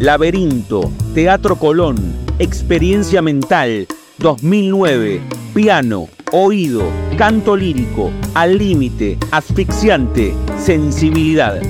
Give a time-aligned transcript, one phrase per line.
[0.00, 1.96] Laberinto, Teatro Colón,
[2.38, 3.88] Experiencia Mental,
[4.18, 5.20] 2009,
[5.52, 6.84] Piano, Oído,
[7.16, 11.60] Canto Lírico, Al Límite, Asfixiante, Sensibilidad.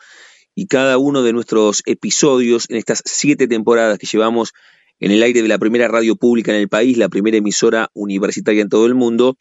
[0.56, 4.54] y cada uno de nuestros episodios en estas siete temporadas que llevamos
[5.02, 8.62] en el aire de la primera radio pública en el país, la primera emisora universitaria
[8.62, 9.36] en todo el mundo,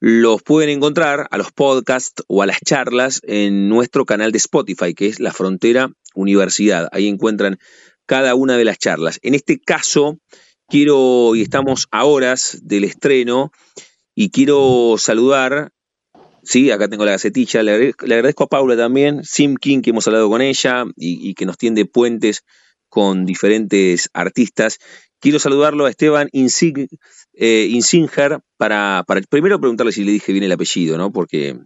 [0.00, 4.92] los pueden encontrar a los podcasts o a las charlas en nuestro canal de Spotify,
[4.92, 6.90] que es La Frontera Universidad.
[6.92, 7.58] Ahí encuentran
[8.04, 9.18] cada una de las charlas.
[9.22, 10.18] En este caso,
[10.72, 13.52] quiero, y estamos a horas del estreno,
[14.14, 15.70] y quiero saludar,
[16.42, 20.30] sí, acá tengo la gacetilla, le, agradezco a Paula también, Sim King, que hemos hablado
[20.30, 22.42] con ella y, que nos tiende puentes
[22.88, 24.78] con diferentes artistas.
[25.20, 30.52] Quiero saludarlo a Esteban eh, Insinger para, para primero preguntarle si le dije bien el
[30.52, 31.12] apellido, ¿no?
[31.12, 31.58] Porque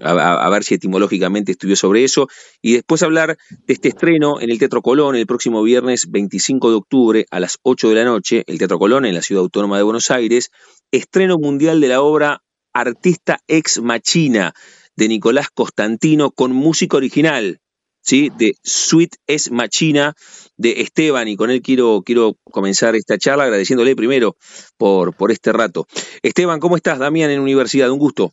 [0.00, 2.28] a, ver si etimológicamente estudió sobre eso,
[2.60, 6.76] y después hablar de este estreno en el Teatro Colón el próximo viernes 25 de
[6.76, 9.84] octubre a las 8 de la noche, el Teatro Colón en la Ciudad Autónoma de
[9.84, 10.50] Buenos Aires,
[10.90, 14.52] estreno mundial de la obra Artista Ex Machina
[14.96, 17.60] de Nicolás Constantino con música original,
[18.00, 18.30] ¿sí?
[18.36, 20.14] de Sweet Es Machina
[20.56, 24.36] de Esteban, y con él quiero, quiero comenzar esta charla agradeciéndole primero
[24.76, 25.86] por, por este rato.
[26.22, 26.98] Esteban, ¿cómo estás?
[26.98, 28.32] Damián en Universidad, un gusto.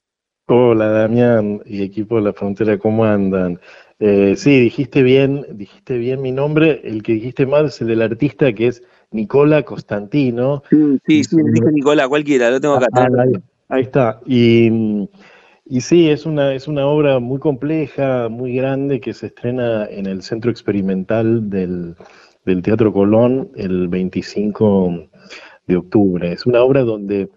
[0.53, 3.57] Hola Damián y equipo de la frontera, ¿cómo andan?
[3.99, 8.01] Eh, sí, dijiste bien, dijiste bien mi nombre, el que dijiste mal es el del
[8.01, 10.61] artista que es Nicola Constantino.
[10.69, 12.87] Sí, sí, me dije Nicola, cualquiera, lo tengo acá.
[12.91, 13.07] Ah,
[13.69, 14.19] ahí, está.
[14.25, 14.69] Y,
[15.79, 20.21] sí, es una, es una obra muy compleja, muy grande, que se estrena en el
[20.21, 21.95] Centro Experimental del,
[22.43, 25.07] del Teatro Colón el 25
[25.67, 26.33] de octubre.
[26.33, 27.29] Es una obra donde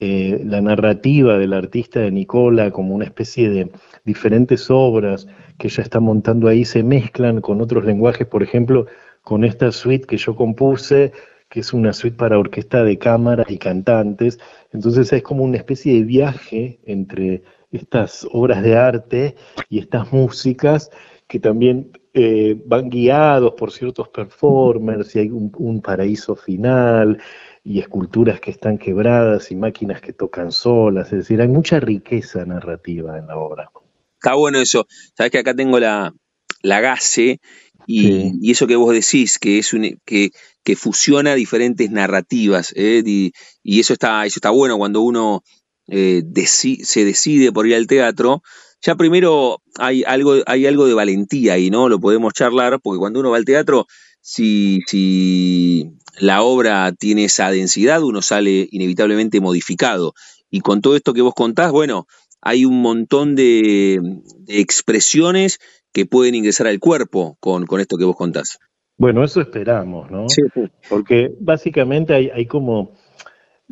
[0.00, 3.68] eh, la narrativa del artista de Nicola como una especie de
[4.04, 5.26] diferentes obras
[5.58, 8.86] que ella está montando ahí se mezclan con otros lenguajes, por ejemplo,
[9.22, 11.12] con esta suite que yo compuse,
[11.48, 14.38] que es una suite para orquesta de cámara y cantantes.
[14.72, 17.42] Entonces es como una especie de viaje entre
[17.72, 19.34] estas obras de arte
[19.68, 20.90] y estas músicas
[21.26, 27.18] que también eh, van guiados por ciertos performers y hay un paraíso final
[27.68, 32.46] y esculturas que están quebradas y máquinas que tocan solas, es decir, hay mucha riqueza
[32.46, 33.70] narrativa en la obra.
[34.14, 36.14] Está bueno eso, sabes que acá tengo la,
[36.62, 37.40] la GASE
[37.86, 40.30] y, eso que vos decís, que es un, que,
[40.64, 43.02] que fusiona diferentes narrativas, ¿eh?
[43.04, 45.42] y, eso está, eso está bueno cuando uno
[45.88, 48.42] eh, se decide por ir al teatro.
[48.80, 51.90] Ya primero hay algo, hay algo de valentía ahí, ¿no?
[51.90, 53.86] Lo podemos charlar, porque cuando uno va al teatro,
[54.28, 60.12] si, si la obra tiene esa densidad, uno sale inevitablemente modificado.
[60.50, 62.06] Y con todo esto que vos contás, bueno,
[62.42, 63.98] hay un montón de,
[64.46, 65.58] expresiones
[65.94, 68.58] que pueden ingresar al cuerpo con, con, esto que vos contás.
[68.98, 70.28] Bueno, eso esperamos, ¿no?
[70.28, 70.42] Sí,
[70.90, 72.92] Porque básicamente hay, hay como,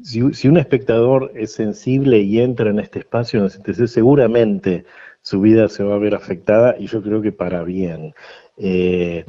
[0.02, 4.86] si, un espectador es sensible y entra en este espacio, entonces seguramente
[5.20, 8.14] su vida se va a ver afectada y yo creo que para bien.
[8.56, 9.26] Eh,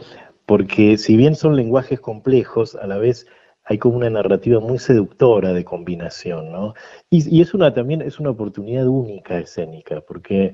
[0.48, 3.28] porque si bien son lenguajes complejos, a la vez
[3.66, 6.74] hay como una narrativa muy seductora de combinación, ¿no?
[7.10, 10.54] Y, es una también es una oportunidad única escénica, porque,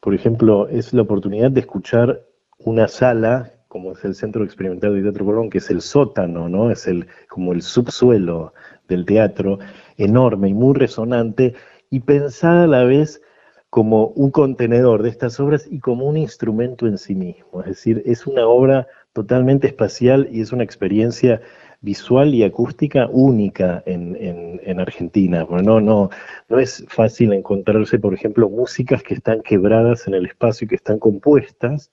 [0.00, 2.22] por ejemplo, es la oportunidad de escuchar
[2.58, 6.70] una sala como es el Centro Experimental de Teatro Colón, que es el sótano, ¿no?
[6.70, 8.52] Es el como el subsuelo
[8.88, 9.58] del teatro,
[9.96, 11.54] enorme y muy resonante,
[11.88, 13.22] y pensada a la vez
[13.70, 17.60] como un contenedor de estas obras y como un instrumento en sí mismo.
[17.60, 21.40] Es decir, es una obra totalmente espacial y es una experiencia
[21.80, 25.46] visual y acústica única en, en, Argentina.
[25.48, 26.10] no, no,
[26.48, 30.74] no es fácil encontrarse, por ejemplo, músicas que están quebradas en el espacio y que
[30.76, 31.90] están compuestas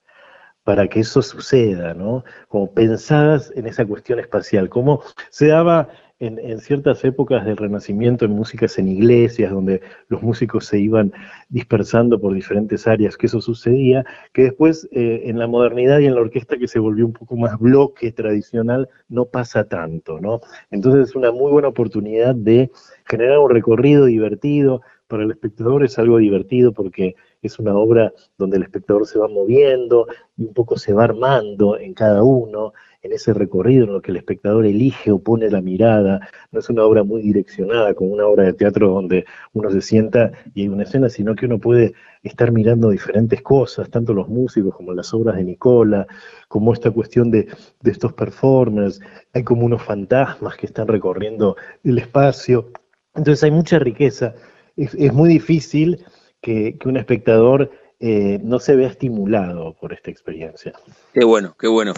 [0.64, 2.24] para que eso suceda, ¿no?
[2.48, 5.88] Como pensadas en esa cuestión espacial, como se daba
[6.20, 11.12] en, ciertas épocas del Renacimiento en músicas en iglesias, donde los músicos se iban
[11.48, 16.14] dispersando por diferentes áreas, que eso sucedía, que después eh, en la modernidad y en
[16.14, 20.40] la orquesta que se volvió un poco más bloque tradicional, no pasa tanto, ¿no?
[20.70, 22.70] Entonces es una muy buena oportunidad de
[23.04, 28.58] generar un recorrido divertido, para el espectador es algo divertido porque es una obra donde
[28.58, 30.06] el espectador se va moviendo
[30.36, 34.10] y un poco se va armando en cada uno, en ese recorrido en lo que
[34.10, 36.28] el espectador elige o pone la mirada.
[36.50, 40.32] No es una obra muy direccionada como una obra de teatro donde uno se sienta
[40.54, 44.74] y hay una escena, sino que uno puede estar mirando diferentes cosas, tanto los músicos
[44.74, 46.06] como las obras de Nicola,
[46.48, 47.48] como esta cuestión de,
[47.84, 49.00] estos performers.
[49.32, 52.72] Hay como unos fantasmas que están recorriendo el espacio.
[53.14, 54.34] Entonces hay mucha riqueza.
[54.76, 56.04] Es, muy difícil
[56.40, 57.70] que, que un espectador
[58.00, 60.72] eh, no se vea estimulado por esta experiencia.
[61.12, 61.94] Qué bueno, qué bueno.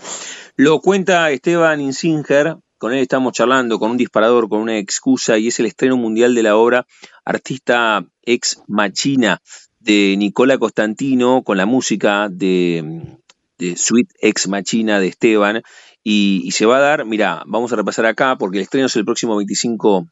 [0.62, 5.48] Lo cuenta Esteban Insinger, con él estamos charlando con un disparador, con una excusa, y
[5.48, 6.86] es el estreno mundial de la obra
[7.24, 9.40] Artista Ex Machina
[9.78, 13.16] de Nicola Costantino, con la música de,
[13.56, 15.62] de Sweet Ex Machina de Esteban,
[16.04, 18.96] y, y, se va a dar, mira, vamos a repasar acá, porque el estreno es
[18.96, 20.08] el próximo 25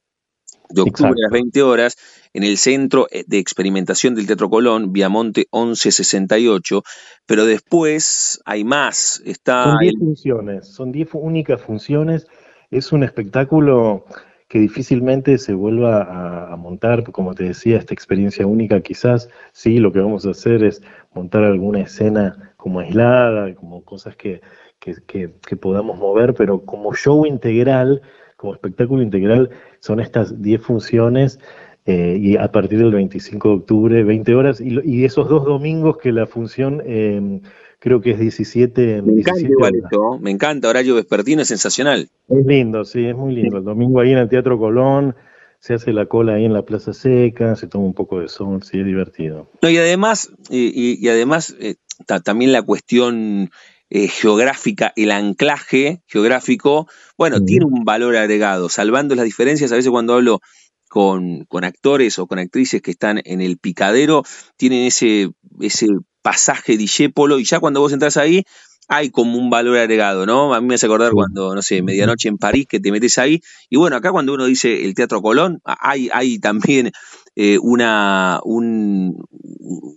[0.70, 1.96] de octubre a las 20 horas
[2.32, 6.82] en el Centro eh, de Experimentación del Teatro Colón, Viamonte 1168,
[7.26, 9.22] pero después hay más.
[9.24, 12.26] Está son 10 funciones, son 10 únicas funciones.
[12.70, 14.04] Es un espectáculo
[14.48, 19.92] que difícilmente se vuelva a, montar, como te decía, esta experiencia única quizás, sí, lo
[19.92, 20.82] que vamos a hacer es
[21.14, 24.40] montar alguna escena como aislada, como cosas que,
[24.78, 28.00] que podamos mover, pero como show integral,
[28.38, 29.50] como espectáculo integral,
[29.80, 31.40] son estas 10 funciones
[31.86, 35.98] eh, y a partir del 25 de octubre, 20 horas, y, y esos dos domingos
[35.98, 37.40] que la función em,
[37.80, 39.02] creo que es 17.
[39.02, 42.10] Me encanta igual esto, me encanta, horario vespertino, es sensacional.
[42.28, 43.58] Es lindo, sí, es muy lindo.
[43.58, 45.16] El domingo ahí en el Teatro Colón,
[45.58, 48.62] se hace la cola ahí en la Plaza Seca, se toma un poco de sol,
[48.62, 49.48] sí, es divertido.
[49.60, 51.74] No, y además, y, además eh,
[52.22, 53.50] también la cuestión
[53.90, 59.90] eh, geográfica, el anclaje geográfico, bueno, tiene un valor agregado, salvando las diferencias, a veces
[59.90, 60.40] cuando hablo
[60.88, 64.24] con, con, actores o con actrices que están en el picadero,
[64.56, 65.30] tienen ese,
[65.60, 65.86] ese
[66.22, 68.44] pasaje Dijépolo, y ya cuando vos entras ahí,
[68.88, 70.54] hay como un valor agregado, ¿no?
[70.54, 73.40] A mí me hace acordar cuando, no sé, medianoche en París, que te metes ahí.
[73.68, 76.90] Y bueno, acá cuando uno dice el Teatro Colón, hay, hay también
[77.40, 79.24] eh, una, un,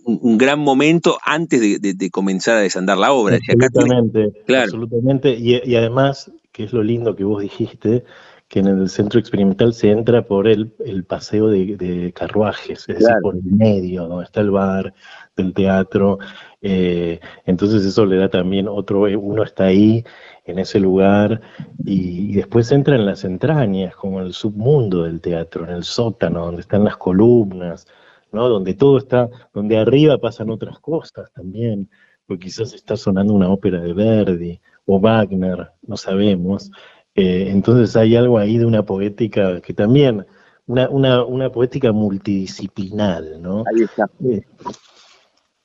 [0.04, 3.40] un, gran momento antes de, comenzar a desandar la obra.
[3.48, 4.62] Absolutamente, claro.
[4.62, 5.30] absolutamente.
[5.34, 8.04] Y, y, además, que es lo lindo que vos dijiste,
[8.46, 13.16] que en el centro experimental se entra por el, el paseo de, carruajes, es decir,
[13.22, 14.94] por el medio, donde está el bar
[15.36, 16.20] del teatro.
[16.60, 20.04] Eh, entonces eso le da también otro, uno está ahí,
[20.44, 21.40] en ese lugar,
[21.84, 26.62] y, después entra en las entrañas, como el submundo del teatro, en el sótano, donde
[26.62, 27.86] están las columnas,
[28.32, 28.48] ¿no?
[28.48, 31.88] donde todo está, donde arriba pasan otras cosas también,
[32.26, 36.70] porque quizás está sonando una ópera de Verdi o Wagner, no sabemos.
[37.14, 40.26] Eh, entonces hay algo ahí de una poética que también,
[40.66, 43.64] una, una, una poética multidisciplinal, ¿no?
[43.72, 44.06] Ahí está.
[44.24, 44.42] Eh,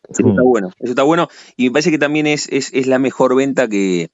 [0.10, 0.46] eso está mm.
[0.46, 1.28] bueno, eso está bueno.
[1.56, 4.10] Y me parece que también es, es, es la mejor venta que,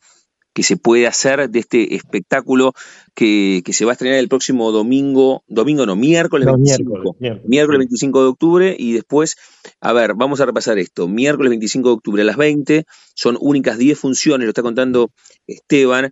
[0.54, 2.74] que se puede hacer de este espectáculo
[3.16, 8.22] que, que, se va a estrenar el próximo domingo, domingo no, miércoles 25, miércoles, 25
[8.22, 9.36] de octubre y después,
[9.82, 12.86] a ver, vamos a repasar esto, miércoles 25 de octubre a las 20,
[13.16, 15.12] son únicas 10 funciones, lo está contando
[15.48, 16.12] Esteban,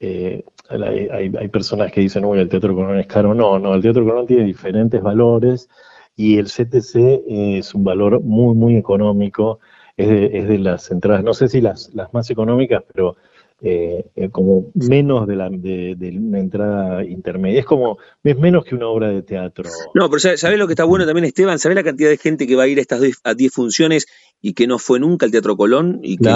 [0.00, 3.34] eh, hay, hay, personas que dicen, uy, el Teatro Colón es caro.
[3.34, 5.68] No, no, el Teatro Colón tiene diferentes valores
[6.16, 9.60] y el CTC es un valor muy, muy económico.
[9.96, 13.16] Es de, es de las entradas, no sé si las, las más económicas, pero
[13.60, 17.58] eh, eh, como menos de, la, de, una entrada intermedia.
[17.58, 19.68] Es como, es menos que una obra de teatro.
[19.94, 21.58] No, pero ¿sabés lo que está bueno también, Esteban?
[21.58, 24.06] ¿Sabés la cantidad de gente que va a ir a estas 10 funciones
[24.40, 25.98] y que no fue nunca al Teatro Colón?
[26.04, 26.30] Y que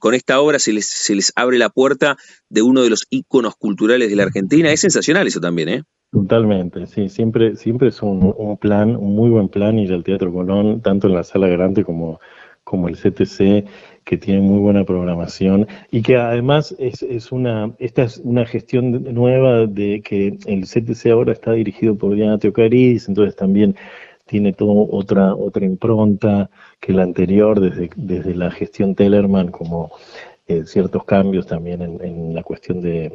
[0.00, 2.16] Con, esta obra se les, se les abre la puerta
[2.48, 4.72] de uno de los íconos culturales de la Argentina.
[4.72, 5.82] Es sensacional eso también, ¿eh?
[6.12, 10.32] Totalmente, sí, siempre, siempre es un, un, plan, un muy buen plan ir al Teatro
[10.32, 12.20] Colón, tanto en la sala grande como,
[12.64, 13.66] como el CTC
[14.06, 19.02] que tiene muy buena programación y que además es, es una, esta es una gestión
[19.12, 23.74] nueva de que el CTC ahora está dirigido por Diana Teocaris, entonces también
[24.24, 26.48] tiene toda otra, otra impronta
[26.78, 29.90] que la anterior, desde, desde la gestión Tellerman, como
[30.46, 33.12] eh, ciertos cambios también en, la cuestión de,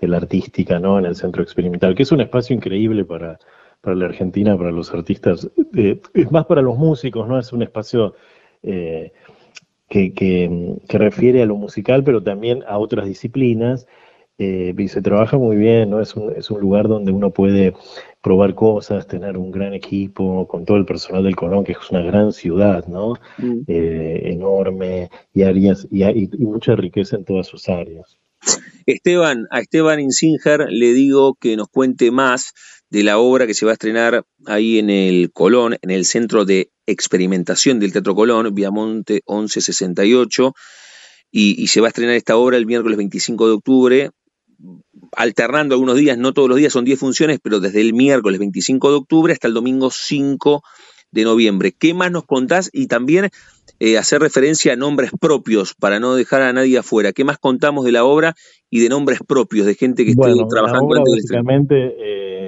[0.00, 0.98] la artística, ¿no?
[0.98, 3.38] En el centro experimental, que es un espacio increíble para,
[3.80, 7.38] para la Argentina, para los artistas, eh, es más para los músicos, ¿no?
[7.38, 8.14] Es un espacio
[8.64, 9.12] eh,
[9.92, 13.86] que, refiere a lo musical, pero también a otras disciplinas.
[14.38, 16.00] Eh, y se trabaja muy bien, ¿no?
[16.00, 17.74] Es un, es un lugar donde uno puede
[18.22, 22.00] probar cosas, tener un gran equipo, con todo el personal del Colón, que es una
[22.00, 23.14] gran ciudad, ¿no?
[23.38, 23.60] Mm.
[23.68, 28.18] Eh, enorme, y áreas, y, y, mucha riqueza en todas sus áreas.
[28.86, 32.52] Esteban, a Esteban Insinger le digo que nos cuente más
[32.90, 36.44] de la obra que se va a estrenar ahí en el Colón, en el Centro
[36.44, 40.54] de Experimentación del Teatro Colón, Viamonte 1168,
[41.30, 44.10] y, y se va a estrenar esta obra el miércoles 25 de octubre,
[45.16, 48.90] alternando algunos días, no todos los días, son 10 funciones, pero desde el miércoles 25
[48.90, 50.62] de octubre hasta el domingo 5
[51.10, 51.72] de noviembre.
[51.78, 52.70] ¿Qué más nos contás?
[52.72, 53.28] Y también
[53.78, 57.12] eh, hacer referencia a nombres propios para no dejar a nadie afuera.
[57.12, 58.34] ¿Qué más contamos de la obra
[58.70, 60.94] y de nombres propios de gente que esté trabajando?
[60.94, 62.41] La básicamente, eh,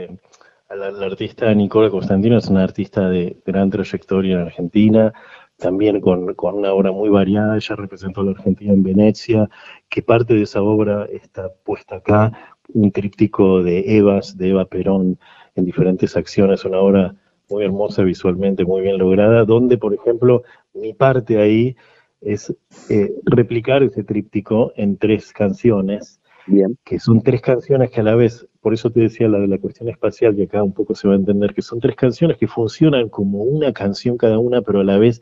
[0.71, 5.12] la, artista Nicola Constantino es una artista de gran trayectoria en Argentina,
[5.56, 7.56] también con, una obra muy variada.
[7.56, 9.49] Ella representó a la Argentina en Venecia,
[9.88, 12.33] que parte de esa obra está puesta acá,
[12.73, 15.18] un tríptico de Evas, de Eva Perón,
[15.54, 17.14] en diferentes acciones, una obra
[17.50, 20.42] muy hermosa visualmente, muy bien lograda, donde, por ejemplo,
[20.73, 21.76] mi parte ahí
[22.21, 22.54] es
[22.88, 26.76] eh, replicar ese tríptico en tres canciones, Bien.
[26.85, 29.59] que son tres canciones que a la vez por eso te decía la de la
[29.59, 32.49] cuestión espacial, que acá un poco se va a entender, que son tres canciones que
[32.49, 35.21] funcionan como una canción cada una, pero a la vez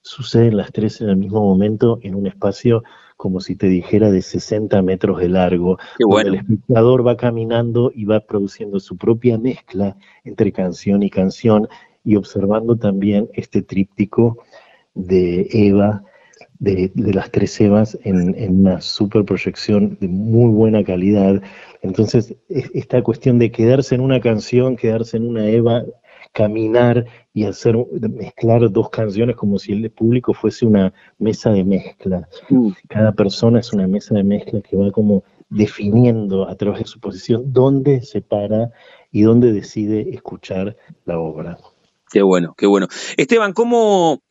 [0.00, 2.82] suceden las tres en el mismo momento en un espacio
[3.16, 5.78] como si te dijera de 60 metros de largo.
[6.24, 11.68] El espectador va caminando y va produciendo su propia mezcla entre canción y canción
[12.02, 14.42] y observando también este tríptico
[14.94, 16.02] de Eva
[16.62, 21.42] de, las tres Evas en, una super proyección de muy buena calidad.
[21.82, 25.82] Entonces, esta cuestión de quedarse en una canción, quedarse en una Eva,
[26.32, 27.04] caminar
[27.34, 32.28] y hacer mezclar dos canciones como si el público fuese una mesa de mezcla.
[32.48, 32.70] Mm.
[32.88, 37.00] Cada persona es una mesa de mezcla que va como definiendo a través de su
[37.00, 38.70] posición dónde se para
[39.10, 41.58] y dónde decide escuchar la obra.
[42.10, 42.86] Qué bueno, qué bueno.
[43.16, 44.22] Esteban, ¿cómo,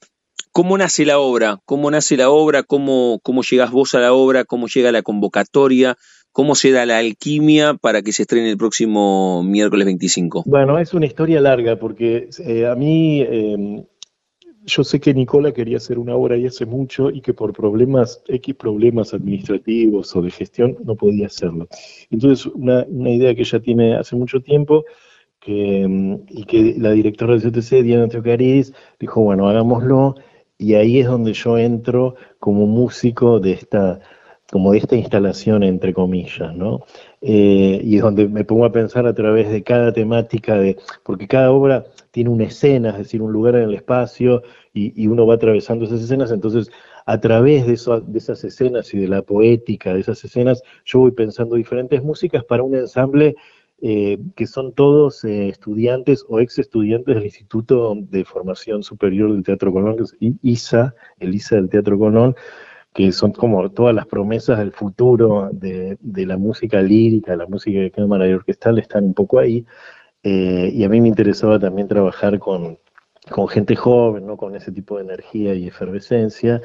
[0.51, 1.59] ¿Cómo nace la obra?
[1.65, 2.63] ¿Cómo nace la obra?
[2.63, 4.45] ¿Cómo, ¿Cómo llegas vos a la obra?
[4.45, 5.97] ¿Cómo llega la convocatoria?
[6.31, 10.43] ¿Cómo se da la alquimia para que se estrene el próximo miércoles 25?
[10.45, 13.83] Bueno, es una historia larga porque eh, a mí, em,
[14.65, 18.23] yo sé que Nicola quería hacer una obra y hace mucho y que por problemas,
[18.27, 21.67] X problemas administrativos o de gestión, no podía hacerlo.
[22.09, 24.85] Entonces, una, una idea que ella tiene hace mucho tiempo
[25.41, 30.15] que, em, y que la directora del CTC, Diana Teocaris, dijo, bueno, hagámoslo
[30.61, 33.99] y ahí es donde yo entro como músico de esta,
[34.51, 36.81] como de esta instalación, entre comillas, ¿no?
[37.19, 41.27] Eh, y es donde me pongo a pensar a través de cada temática, de, porque
[41.27, 45.33] cada obra tiene una escena, es decir, un lugar en el espacio, y, uno va
[45.33, 46.69] atravesando esas escenas, entonces
[47.07, 50.99] a través de, eso, de esas escenas y de la poética de esas escenas, yo
[50.99, 53.35] voy pensando diferentes músicas para un ensamble
[53.83, 59.41] eh, que son todos eh, estudiantes o ex estudiantes del Instituto de Formación Superior del
[59.41, 62.35] Teatro Colón, que es ISA, el ISA del Teatro Colón,
[62.93, 67.89] que son como todas las promesas del futuro de, la música lírica, la música de
[67.89, 69.65] cámara y orquestal, están un poco ahí.
[70.21, 72.77] Eh, y a mí me interesaba también trabajar con,
[73.49, 74.37] gente joven, ¿no?
[74.37, 76.61] con ese tipo de energía y efervescencia,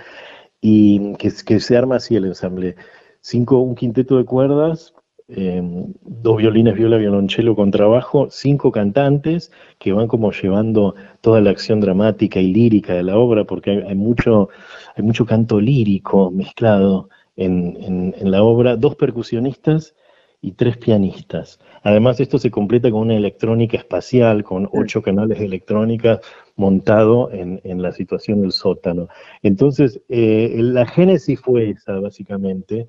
[0.61, 2.77] y que, que se arma así el ensamble.
[3.21, 4.93] Cinco, un quinteto de cuerdas,
[5.29, 11.51] Em, dos violines, viola, violonchelo con trabajo, cinco cantantes que van como llevando toda la
[11.51, 14.51] acción dramática y lírica de la obra, porque hay, mucho,
[14.95, 19.97] hay mucho canto lírico mezclado en, en, la obra, dos percusionistas
[20.41, 21.59] y tres pianistas.
[21.83, 26.21] Además, esto se completa con una electrónica espacial, con ocho canales de electrónica,
[26.55, 29.09] montado en, la situación del sótano.
[29.43, 32.89] Entonces, eh, la génesis fue esa, básicamente.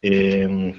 [0.00, 0.74] Eh,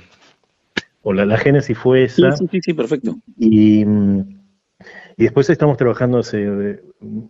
[1.01, 2.35] o la, génesis fue esa.
[2.35, 3.17] Sí, sí, sí, perfecto.
[3.37, 6.81] Y, y después estamos trabajando hace eh,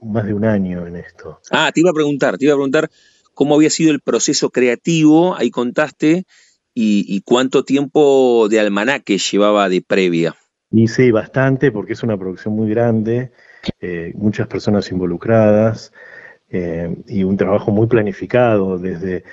[0.02, 1.40] más de un año en esto.
[1.52, 2.90] Ah, te iba a preguntar, te iba a preguntar
[3.34, 6.26] cómo había sido el proceso creativo, ahí contaste,
[6.82, 10.36] y, cuánto tiempo de almanaque llevaba de previa.
[10.72, 13.32] Y sí, bastante, porque es una producción muy grande,
[13.82, 15.92] eh, muchas personas involucradas
[16.50, 19.24] eh, y un trabajo muy planificado desde,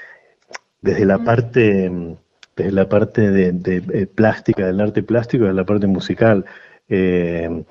[0.80, 2.16] desde la parte,
[2.56, 6.46] desde la parte de, plástica, del arte plástico, de la parte musical.
[6.88, 7.64] Eh,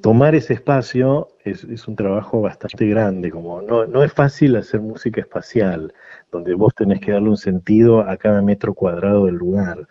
[0.00, 5.20] tomar ese espacio es, un trabajo bastante grande, como no, no es fácil hacer música
[5.20, 5.92] espacial,
[6.32, 9.86] donde vos tenés que darle un sentido a cada metro cuadrado del lugar.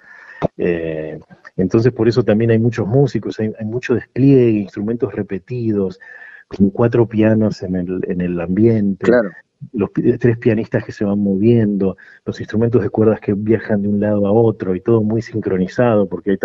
[0.57, 1.19] Eh,
[1.55, 5.99] entonces por eso también hay muchos músicos, hay, hay mucho despliegue, instrumentos repetidos,
[6.47, 9.05] con cuatro pianos en el, en el ambiente.
[9.05, 9.29] Claro
[9.73, 13.99] los tres pianistas que se van moviendo, los instrumentos de cuerdas que viajan de un
[13.99, 16.37] lado a otro y todo muy sincronizado porque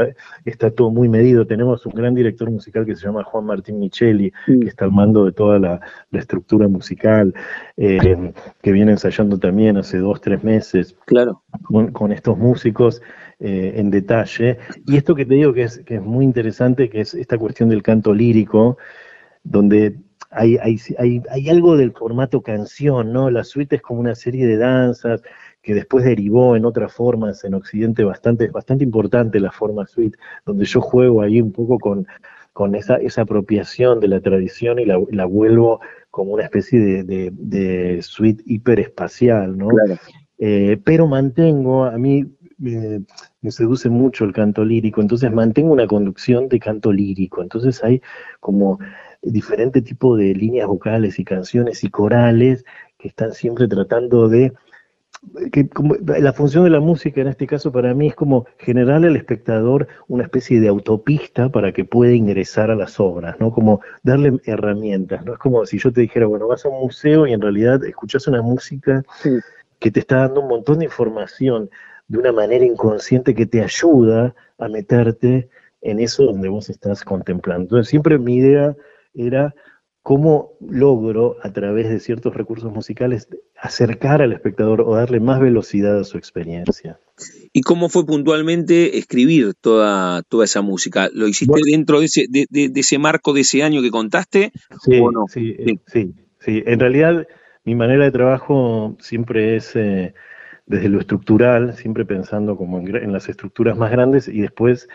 [0.44, 1.46] está, todo muy medido.
[1.46, 5.24] Tenemos un gran director musical que se llama Juan Martín Micheli, que está al mando
[5.24, 5.80] de toda la,
[6.12, 7.34] estructura musical,
[7.76, 11.42] eh, que viene ensayando también hace dos, tres meses claro.
[11.62, 13.02] con, estos músicos.
[13.44, 14.58] Eh, en detalle.
[14.86, 17.70] Y esto que te digo que es, que es muy interesante, que es esta cuestión
[17.70, 18.78] del canto lírico,
[19.42, 19.96] donde
[20.32, 23.30] hay, hay, hay, hay, algo del formato canción, ¿no?
[23.30, 25.22] La suite es como una serie de danzas
[25.62, 30.64] que después derivó en otras formas en Occidente bastante, bastante importante la forma suite, donde
[30.64, 32.06] yo juego ahí un poco con,
[32.52, 37.04] con esa, esa apropiación de la tradición y la, la vuelvo como una especie de,
[37.04, 39.68] de, de suite hiperespacial, ¿no?
[40.38, 42.24] Eh, pero mantengo, a mí
[42.58, 43.02] me,
[43.40, 48.02] me, seduce mucho el canto lírico, entonces mantengo una conducción de canto lírico, entonces hay
[48.40, 48.78] como
[49.22, 52.64] diferente tipo de líneas vocales y canciones y corales
[52.98, 54.52] que están siempre tratando de
[55.52, 55.68] que
[56.18, 59.86] la función de la música en este caso para mí es como generarle al espectador
[60.08, 63.52] una especie de autopista para que pueda ingresar a las obras, ¿no?
[63.52, 65.34] Como darle herramientas, ¿no?
[65.34, 68.26] Es como si yo te dijera, bueno, vas a un museo y en realidad escuchas
[68.26, 69.04] una música
[69.78, 71.70] que te está dando un montón de información
[72.08, 75.48] de una manera inconsciente que te ayuda a meterte
[75.82, 77.62] en eso donde vos estás contemplando.
[77.62, 78.76] Entonces siempre mi idea
[79.14, 79.54] era
[80.02, 85.98] cómo logro, a través de ciertos recursos musicales, acercar al espectador o darle más velocidad
[85.98, 86.98] a su experiencia.
[87.52, 91.08] ¿Y cómo fue puntualmente escribir toda, toda esa música?
[91.12, 94.50] ¿Lo hiciste dentro de ese, de, ese marco de ese año que contaste?
[94.80, 97.28] Sí, sí, sí, sí, En realidad,
[97.64, 100.14] mi manera de trabajo siempre es eh,
[100.66, 104.88] desde lo estructural, siempre pensando como en, en las estructuras más grandes y después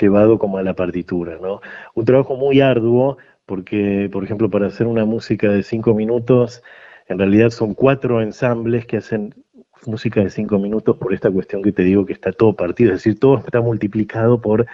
[0.00, 1.60] llevado como a la partitura, ¿no?
[1.94, 3.18] Un trabajo muy arduo,
[3.50, 6.62] porque, por ejemplo, para hacer una música de cinco minutos,
[7.08, 9.34] en realidad son cuatro ensambles que hacen
[9.86, 13.02] música de cinco minutos por esta cuestión que te digo que está todo partido, es
[13.02, 14.66] decir, todo está multiplicado por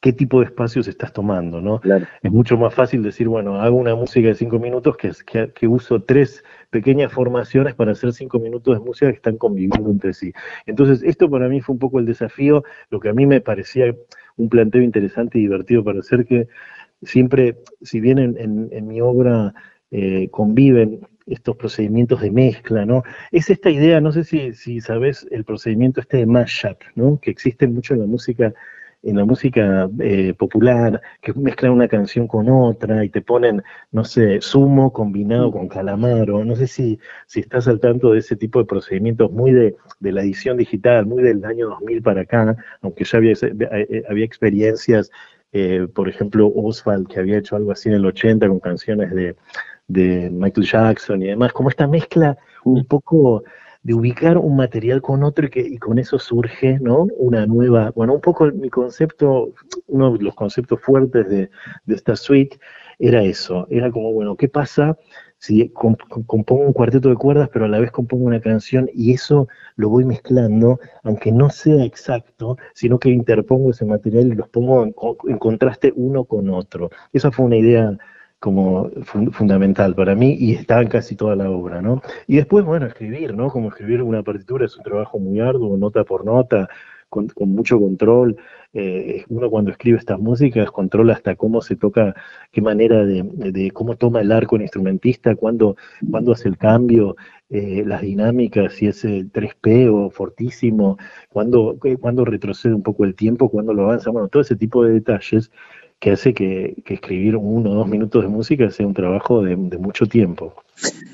[0.00, 1.80] qué tipo de espacios estás tomando, ¿no?
[2.20, 5.68] Es mucho más fácil decir, bueno, hago una música de cinco minutos que, que, que,
[5.68, 10.32] uso tres pequeñas formaciones para hacer cinco minutos de música que están conviviendo entre sí.
[10.66, 13.94] Entonces, esto para mí fue un poco el desafío, lo que a mí me parecía
[14.36, 16.48] un planteo interesante y divertido para hacer que
[17.02, 19.54] siempre, si bien en, mi obra
[19.90, 23.02] eh, conviven estos procedimientos de mezcla, ¿no?
[23.30, 27.18] Es esta idea, no sé si, sabes el procedimiento este de mashup, ¿no?
[27.20, 28.54] Que existe mucho en la música,
[29.02, 34.04] en la música eh, popular, que mezclan una canción con otra y te ponen, no
[34.04, 38.58] sé, sumo combinado con calamaro, no sé si, si estás al tanto de ese tipo
[38.58, 43.04] de procedimientos muy de, de la edición digital, muy del año 2000 para acá, aunque
[43.04, 45.10] ya había, eh, había experiencias
[45.52, 49.36] eh, por ejemplo, Oswald, que había hecho algo así en el 80 con canciones de,
[50.30, 53.42] Michael Jackson y demás, como esta mezcla un poco
[53.82, 57.06] de ubicar un material con otro y, que, y con eso surge ¿no?
[57.16, 59.54] una nueva, bueno, un poco mi concepto,
[59.86, 61.50] uno de los conceptos fuertes de,
[61.86, 62.58] de esta suite
[62.98, 64.98] era eso, era como, bueno, ¿qué pasa
[65.38, 69.48] si compongo un cuarteto de cuerdas, pero a la vez compongo una canción y eso
[69.76, 74.84] lo voy mezclando, aunque no sea exacto, sino que interpongo ese material y los pongo
[74.84, 74.92] en,
[75.38, 76.90] contraste uno con otro.
[77.12, 77.96] Esa fue una idea
[78.40, 78.90] como
[79.32, 82.02] fundamental para mí y está en casi toda la obra, ¿no?
[82.26, 83.48] Y después, bueno, escribir, ¿no?
[83.50, 86.68] Como escribir una partitura es un trabajo muy arduo, nota por nota,
[87.08, 88.36] con, mucho control.
[88.72, 92.14] Eh, uno cuando escribe estas músicas controla hasta cómo se toca,
[92.52, 95.76] qué manera de, cómo toma el arco el instrumentista, cuándo,
[96.10, 97.16] cuándo hace el cambio,
[97.50, 100.98] eh, las dinámicas, si es 3P o fortísimo,
[101.30, 104.92] cuándo, cuándo retrocede un poco el tiempo, cuándo lo avanza, bueno, todo ese tipo de
[104.92, 105.50] detalles
[105.98, 110.06] que hace que, escribir uno o dos minutos de música sea un trabajo de, mucho
[110.06, 110.54] tiempo.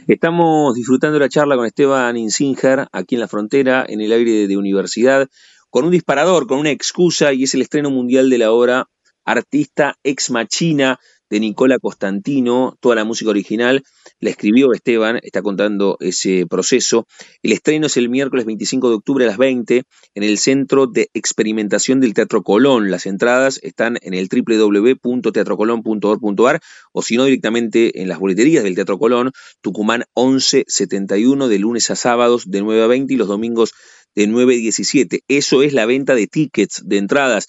[0.07, 4.57] Estamos disfrutando la charla con Esteban Insinger aquí en la frontera, en el aire de
[4.59, 5.29] universidad,
[5.75, 8.87] con un disparador, con una excusa, y es el estreno mundial de la obra
[9.25, 13.83] Artista Ex Machina de Nicola Costantino, toda la música original
[14.21, 17.09] la escribió Esteban, está contando ese proceso.
[17.43, 19.83] El estreno es el miércoles 25 de octubre a las 20
[20.15, 22.93] en el Centro de Experimentación del Teatro Colón.
[22.93, 26.61] Las entradas están en el www.teatrocolón.org.ar
[26.93, 31.97] o si no directamente en las boleterías del Teatro Colón, Tucumán 1171 de lunes a
[31.97, 33.73] sábados de 9 a 20 y los domingos
[34.15, 35.25] de 9 a 17.
[35.29, 37.47] Eso es la venta de tickets, de entradas.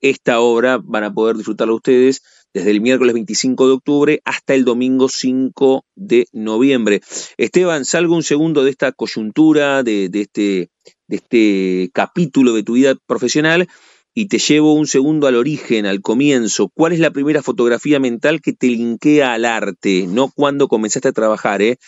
[0.00, 2.22] Esta obra van a poder disfrutarla ustedes
[2.54, 7.00] desde el miércoles 25 de octubre hasta el domingo 5 de noviembre.
[7.36, 10.70] Esteban, salgo un segundo de esta coyuntura, de, este,
[11.06, 13.68] de este capítulo de tu vida profesional
[14.14, 16.70] y te llevo un segundo al origen, al comienzo.
[16.74, 20.06] ¿Cuál es la primera fotografía mental que te linkea al arte?
[20.08, 21.78] No cuando comenzaste a trabajar, ¿eh?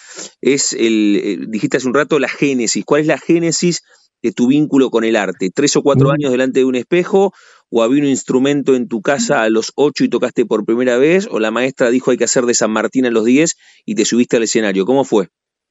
[0.41, 2.85] Es el, dijiste hace un rato, la génesis.
[2.85, 3.83] ¿Cuál es la génesis
[4.23, 5.51] de tu vínculo con el arte?
[5.55, 7.33] ¿Tres o cuatro años delante de un espejo
[7.71, 11.29] o había un instrumento en tu casa a los ocho y tocaste por primera vez,
[11.31, 14.05] o la maestra dijo hay que hacer de San Martín a los diez y te
[14.05, 14.85] subiste al escenario.
[14.85, 15.29] ¿Cómo fue?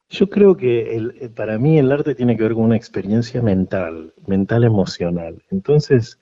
[0.09, 4.13] Yo creo que el, para mí el arte tiene que ver con una experiencia mental,
[4.25, 5.43] mental emocional.
[5.51, 6.19] Entonces,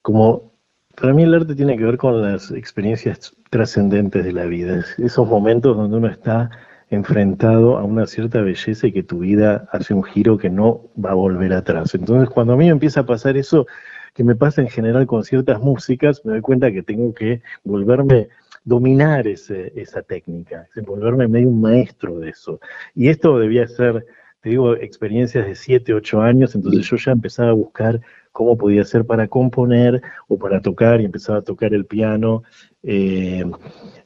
[0.00, 0.52] como
[0.98, 5.28] para mí el arte tiene que ver con las experiencias trascendentes de la vida, esos
[5.28, 6.50] momentos donde uno está
[6.90, 11.12] enfrentado a una cierta belleza y que tu vida hace un giro que no va
[11.12, 11.94] a volver atrás.
[11.94, 13.66] Entonces, cuando a mí me empieza a pasar eso,
[14.14, 18.28] que me pasa en general con ciertas músicas, me doy cuenta que tengo que volverme,
[18.64, 22.60] dominar ese, esa técnica, volverme medio un maestro de eso.
[22.94, 24.04] Y esto debía ser,
[24.40, 28.00] te digo, experiencias de 7, 8 años, entonces yo ya empezaba a buscar
[28.32, 32.42] cómo podía ser para componer o para tocar, y empezaba a tocar el piano,
[32.82, 33.44] eh,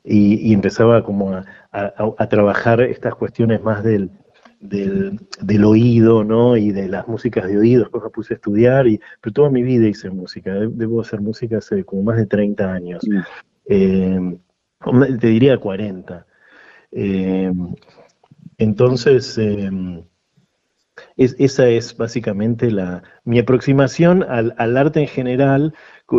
[0.04, 1.34] y, empezaba como
[1.72, 4.10] a trabajar estas cuestiones más del,
[4.64, 6.56] del, del, oído, ¿no?
[6.56, 9.62] Y de las músicas de oído, después me puse a estudiar, y, pero toda mi
[9.62, 13.04] vida hice música, debo hacer música hace como más de 30 años,
[13.66, 14.38] eh,
[15.20, 16.26] te diría 40.
[16.92, 17.52] Eh,
[18.58, 19.70] entonces, eh,
[21.16, 25.74] esa es básicamente la, mi aproximación al, al arte en general,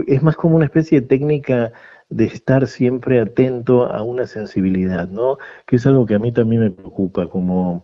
[0.07, 1.73] es más como una especie de técnica
[2.09, 5.37] de estar siempre atento a una sensibilidad, ¿no?
[5.65, 7.83] Que es algo que a mí también me preocupa, como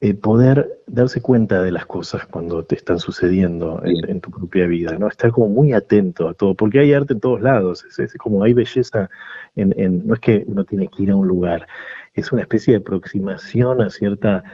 [0.00, 4.98] eh, poder darse cuenta de las cosas cuando te están sucediendo en, tu propia vida,
[4.98, 5.08] ¿no?
[5.08, 8.52] Estar como muy atento a todo, porque hay arte en todos lados, es, como hay
[8.52, 9.08] belleza
[9.56, 11.66] en, no es que uno tiene que ir a un lugar,
[12.12, 14.44] es una especie de aproximación a cierta,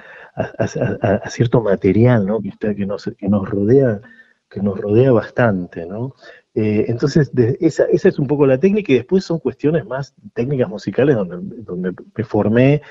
[0.41, 2.41] a, cierto material, ¿no?
[2.41, 4.01] Que, está, que, nos, que nos rodea,
[4.49, 6.15] que nos rodea bastante, ¿no?
[6.55, 10.69] Eh, entonces, esa, esa, es un poco la técnica y después son cuestiones más técnicas
[10.69, 12.83] musicales donde, donde me formé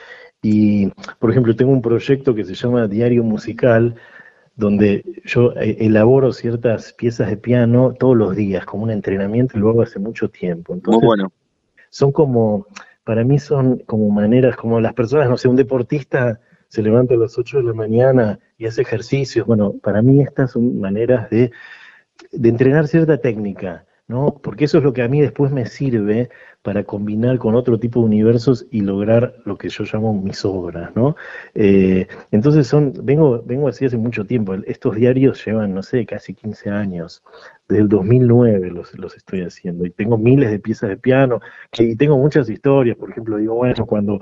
[0.41, 3.95] y, por ejemplo, tengo un proyecto que se llama Diario Musical,
[4.55, 9.61] donde yo eh, elaboro ciertas piezas de piano todos los días, como un entrenamiento, y
[9.61, 10.73] lo hago hace mucho tiempo.
[10.73, 11.31] Entonces, bueno.
[11.91, 12.67] Son como,
[13.03, 17.17] para mí son como maneras, como las personas, no sé, un deportista se levanta a
[17.17, 19.45] las 8 de la mañana y hace ejercicios.
[19.45, 21.51] Bueno, para mí estas son maneras de,
[22.31, 24.39] de entrenar cierta técnica, ¿no?
[24.41, 26.29] Porque eso es lo que a mí después me sirve
[26.61, 30.95] para combinar con otro tipo de universos y lograr lo que yo llamo mis obras,
[30.95, 31.15] ¿no?
[31.55, 36.33] Eh, entonces son, vengo, vengo así hace mucho tiempo, estos diarios llevan, no sé, casi
[36.33, 37.23] 15 años,
[37.67, 41.39] desde el 2009 los, los estoy haciendo, y tengo miles de piezas de piano,
[41.77, 44.19] y tengo muchas historias, por ejemplo, digo, bueno, cuando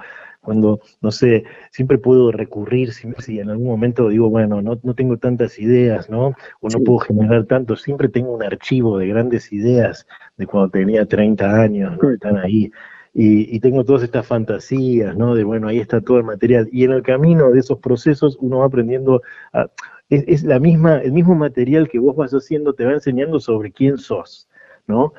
[0.48, 5.18] cuando, no sé, siempre puedo recurrir, si, en algún momento digo, bueno, no, no tengo
[5.18, 6.28] tantas ideas, ¿no?
[6.62, 10.08] O no puedo generar tanto, siempre tengo un archivo de grandes ideas
[10.38, 12.12] de cuando tenía 30 años, ¿no?
[12.12, 12.72] Están ahí.
[13.14, 15.36] Y, tengo todas estas fantasías, ¿no?
[15.36, 16.70] De, bueno, ahí está todo el material.
[16.72, 19.68] Y en el camino de esos procesos uno va aprendiendo a,
[20.10, 23.74] es, es, la misma, el mismo material que vos vas haciendo te va enseñando sobre
[23.74, 24.48] quién sos,
[24.88, 25.14] ¿no?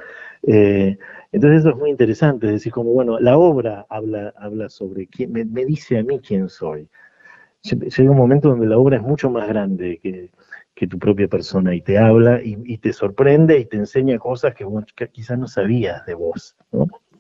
[0.47, 0.97] Eh,
[1.31, 5.33] entonces eso es muy interesante, es decir, como bueno, la obra habla, habla sobre quién,
[5.33, 6.89] me, dice a mí quién soy.
[7.63, 10.31] Llega un momento donde la obra es mucho más grande que,
[10.87, 14.65] tu propia persona y te habla y, te sorprende y te enseña cosas que,
[15.09, 16.55] quizás no sabías de vos.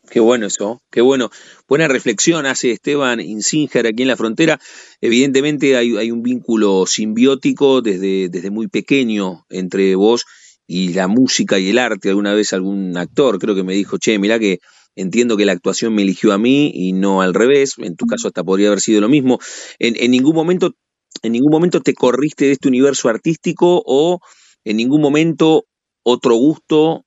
[0.08, 1.28] Qué bueno eso, qué bueno.
[1.68, 4.60] Buena reflexión hace Esteban Insinger aquí en la frontera.
[5.00, 10.24] Evidentemente hay, hay un vínculo simbiótico desde, desde muy pequeño entre vos
[10.68, 12.10] la música y el arte.
[12.10, 14.60] Alguna vez algún actor creo que me dijo, che, mirá que
[14.94, 17.74] entiendo que la actuación me eligió a mí y no al revés.
[17.78, 19.38] En tu caso hasta podría haber sido lo mismo.
[19.78, 20.74] En, ningún momento,
[21.22, 24.20] en ningún momento te corriste de este universo artístico o
[24.64, 25.64] en ningún momento
[26.04, 27.04] otro gusto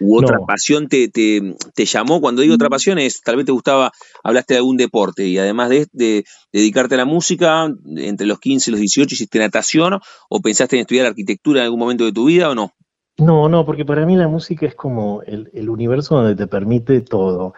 [0.00, 2.20] ¿U otra pasión te, te, llamó?
[2.20, 5.70] Cuando digo otra pasión es, tal vez te gustaba, hablaste de algún deporte y además
[5.70, 10.76] de, dedicarte a la música, entre los 15 y los 18 hiciste natación o pensaste
[10.76, 12.72] en estudiar arquitectura en algún momento de tu vida o no?
[13.18, 17.00] No, no, porque para mí la música es como el, el universo donde te permite
[17.00, 17.54] todo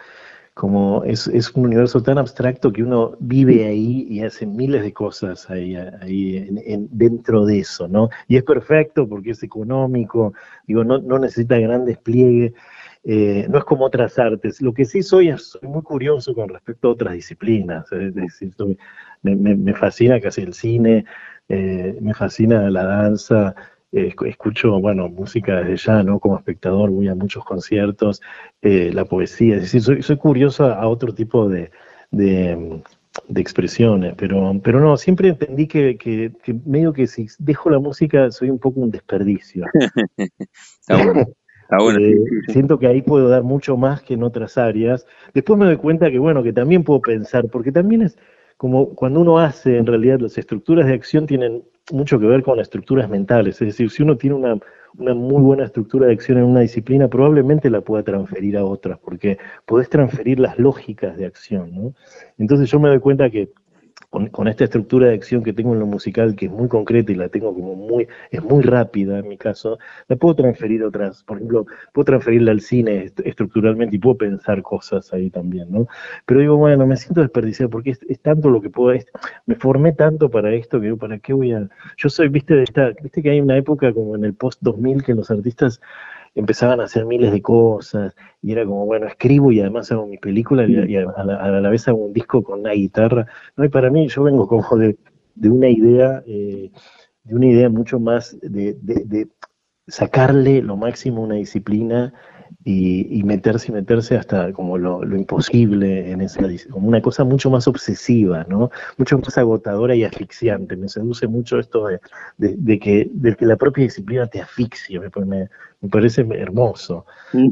[0.57, 4.91] como es, es, un universo tan abstracto que uno vive ahí y hace miles de
[4.91, 8.09] cosas ahí, ahí en, dentro de eso, ¿no?
[8.27, 10.33] Y es perfecto porque es económico,
[10.65, 12.53] digo, no, no necesita gran despliegue,
[13.03, 14.59] eh, no es como otras artes.
[14.59, 18.51] Lo que sí soy es muy curioso con respecto a otras disciplinas, es decir,
[19.21, 21.05] me, me, fascina casi el cine,
[21.49, 26.19] eh, me fascina la danza, eh, escucho, bueno, música desde ya, ¿no?
[26.19, 28.21] Como espectador voy a muchos conciertos,
[28.61, 31.71] eh, la poesía, es decir, soy, soy curioso a otro tipo de,
[32.11, 32.81] de,
[33.35, 36.31] expresiones, pero, pero no, siempre entendí que, que,
[36.65, 39.65] medio que si dejo la música soy un poco un desperdicio.
[40.17, 40.97] Está
[41.79, 41.99] bueno.
[41.99, 45.05] Eh, siento que ahí puedo dar mucho más que en otras áreas.
[45.33, 48.17] Después me doy cuenta que, bueno, que también puedo pensar, porque también es
[48.57, 52.59] como cuando uno hace, en realidad las estructuras de acción tienen mucho que ver con
[52.59, 54.57] estructuras mentales, es decir, si uno tiene una,
[54.97, 58.99] una muy buena estructura de acción en una disciplina, probablemente la pueda transferir a otras,
[58.99, 61.93] porque podés transferir las lógicas de acción, ¿no?
[62.37, 63.49] Entonces yo me doy cuenta que
[64.09, 67.15] con, esta estructura de acción que tengo en lo musical, que es muy concreta y
[67.15, 71.37] la tengo como muy, es muy rápida en mi caso, la puedo transferir otras, por
[71.37, 75.87] ejemplo, puedo transferirla al cine estructuralmente y puedo pensar cosas ahí también, ¿no?
[76.25, 78.97] Pero digo, bueno, me siento desperdiciado porque es, tanto lo que puedo,
[79.45, 81.67] me formé tanto para esto que ¿para qué voy a...?
[81.97, 85.13] Yo soy, viste, de esta, viste que hay una época como en el post-2000 que
[85.13, 85.81] los artistas
[86.35, 90.17] empezaban a hacer miles de cosas y era como, bueno, escribo y además hago mi
[90.17, 93.25] película y, a, la, vez hago un disco con una guitarra.
[93.55, 94.97] No, y para mí yo vengo como de,
[95.43, 96.71] una idea, eh,
[97.23, 99.27] de una idea mucho más de, de,
[99.87, 102.13] sacarle lo máximo a una disciplina
[102.69, 107.65] y, meterse y meterse hasta como lo, imposible en esa como una cosa mucho más
[107.65, 108.71] obsesiva, ¿no?
[108.97, 110.75] Mucho más agotadora y asfixiante.
[110.75, 111.87] Me seduce mucho esto
[112.37, 117.05] de, que, de que la propia disciplina te asfixia, me, me, parece hermoso.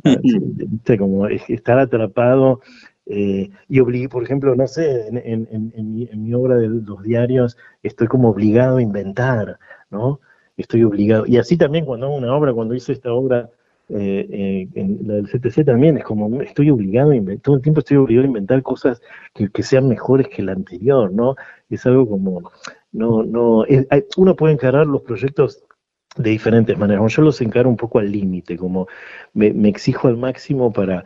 [0.03, 2.59] Ah, como estar atrapado
[3.05, 7.57] eh, y obligué, por ejemplo, no sé, en, en, en, mi, obra de los diarios
[7.83, 10.19] estoy como obligado a inventar, ¿no?
[10.57, 11.25] Estoy obligado.
[11.25, 13.49] Y así también cuando hago una obra, cuando hice esta obra
[13.89, 17.79] eh, en la del CTC también es como estoy obligado a inventar, todo el tiempo
[17.81, 19.01] estoy obligado a inventar cosas
[19.33, 21.35] que, sean mejores que la anterior, ¿no?
[21.69, 22.51] Es algo como,
[22.91, 23.63] no, no,
[24.17, 25.63] uno puede encarar los proyectos
[26.17, 28.87] de diferentes maneras, yo los encaro un poco al límite, como
[29.33, 31.03] me, exijo al máximo para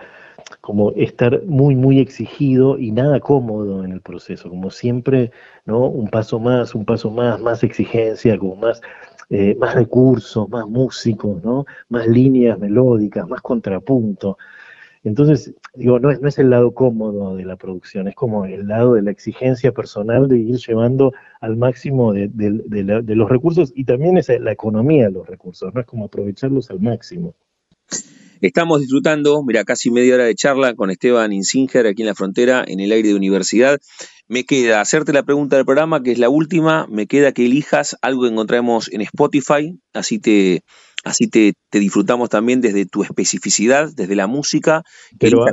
[0.62, 5.32] como estar muy, muy exigido y nada cómodo en el proceso, como siempre,
[5.66, 5.86] ¿no?
[5.88, 8.82] Un paso más, un paso más, más exigencia, como más
[9.30, 11.66] eh, más recursos, más músicos, ¿no?
[11.90, 14.38] más líneas melódicas, más contrapunto.
[15.04, 18.68] Entonces, digo, no es, no es el lado cómodo de la producción, es como el
[18.68, 23.86] lado de la exigencia personal de ir llevando al máximo de, de los recursos y
[23.86, 25.80] también es la economía de los recursos, ¿no?
[25.80, 27.34] Es como aprovecharlos al máximo.
[28.42, 32.64] Estamos disfrutando, mira, casi media hora de charla con Esteban Insinger aquí en la frontera,
[32.66, 33.82] en el aire de universidad.
[34.30, 36.86] Me queda hacerte la pregunta del programa, que es la última.
[36.88, 40.62] Me queda que elijas algo que encontremos en Spotify, así te,
[41.04, 44.84] así te, disfrutamos también desde tu especificidad, desde la música.
[45.20, 45.44] Pero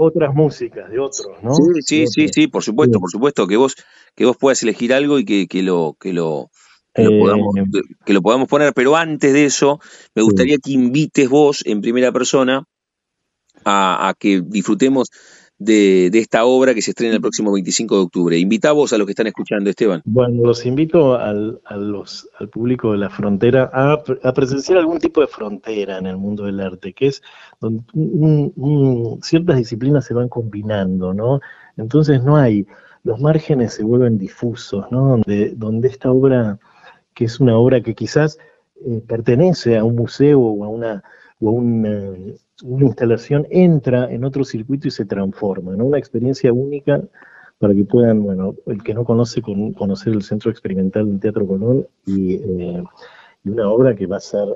[0.00, 1.54] otras músicas de otros, ¿no?
[1.54, 3.76] Sí, sí, sí, sí, por supuesto, por supuesto, que vos,
[4.16, 6.50] que vos puedas elegir algo y que, que lo, que lo,
[6.92, 9.78] que lo, podamos, eh, que lo podamos poner, pero antes de eso,
[10.12, 12.64] me gustaría que invites vos en primera persona
[13.64, 15.08] a, a que disfrutemos
[15.64, 18.38] de, esta obra que se estrena el próximo 25 de octubre.
[18.38, 20.02] Invita vos a los que están escuchando, Esteban.
[20.04, 25.26] Bueno, los invito al, los, al público de la frontera a, presenciar algún tipo de
[25.26, 27.22] frontera en el mundo del arte, que es
[27.60, 27.82] donde
[29.22, 31.40] ciertas disciplinas se van combinando, ¿no?
[31.76, 32.66] Entonces no hay,
[33.02, 35.08] los márgenes se vuelven difusos, ¿no?
[35.08, 36.58] Donde, donde esta obra,
[37.14, 38.38] que es una obra que quizás
[38.86, 41.02] eh, pertenece a un museo o a una
[41.40, 42.12] o una,
[42.62, 45.86] una instalación entra en otro circuito y se transforma, ¿no?
[45.86, 47.02] Una experiencia única
[47.58, 51.86] para que puedan, bueno, el que no conoce, conocer el Centro Experimental del Teatro Colón
[52.06, 52.82] eh,
[53.44, 54.48] y, una obra que va a ser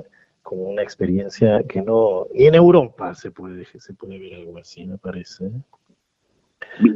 [0.43, 2.27] como una experiencia que no...
[2.33, 5.51] Y en Europa se puede, se puede ver algo así, me parece.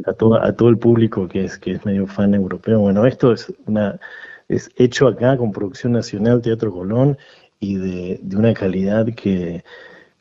[0.06, 2.80] A todo, a todo el público que es, que es medio fan europeo.
[2.80, 4.00] Bueno, esto es una
[4.48, 7.16] es hecho acá con Producción Nacional Teatro Colón
[7.60, 9.62] y de, de una calidad que,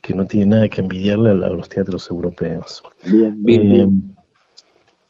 [0.02, 2.82] que no tiene nada que envidiarle a, los teatros europeos.
[3.04, 3.88] Bien, bien, eh,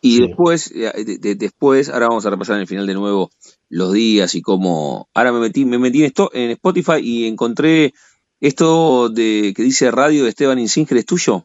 [0.01, 0.93] Y después, eh,
[1.37, 3.31] después, ahora vamos a repasar en el final de nuevo
[3.69, 5.09] los días y cómo.
[5.15, 7.93] Ahora me metí, me metí en, esto, en Spotify y encontré
[8.43, 11.45] ¿Esto de que dice radio de Esteban Insinger es tuyo?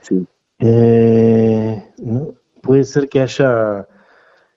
[0.00, 0.24] Sí.
[0.60, 1.82] Eh,
[2.62, 3.88] puede ser que haya,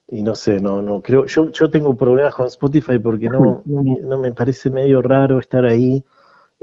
[0.06, 4.18] y no sé, no, no, creo, yo, yo tengo problemas con Spotify porque no, no,
[4.18, 6.04] me parece medio raro estar ahí.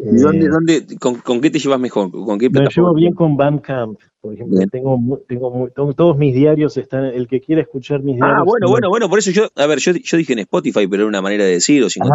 [0.04, 2.12] Dónde, eh, dónde, con, qué te llevas mejor?
[2.12, 4.60] ¿Con qué me llevo bien con Bandcamp, por ejemplo.
[4.72, 8.40] Tengo, tengo, todos mis diarios están, el que quiera escuchar mis ah, diarios.
[8.40, 11.04] Ah, bueno, bueno, bueno, por eso yo, a ver, yo, yo dije en Spotify, pero
[11.04, 12.08] era una manera de decir, o si no,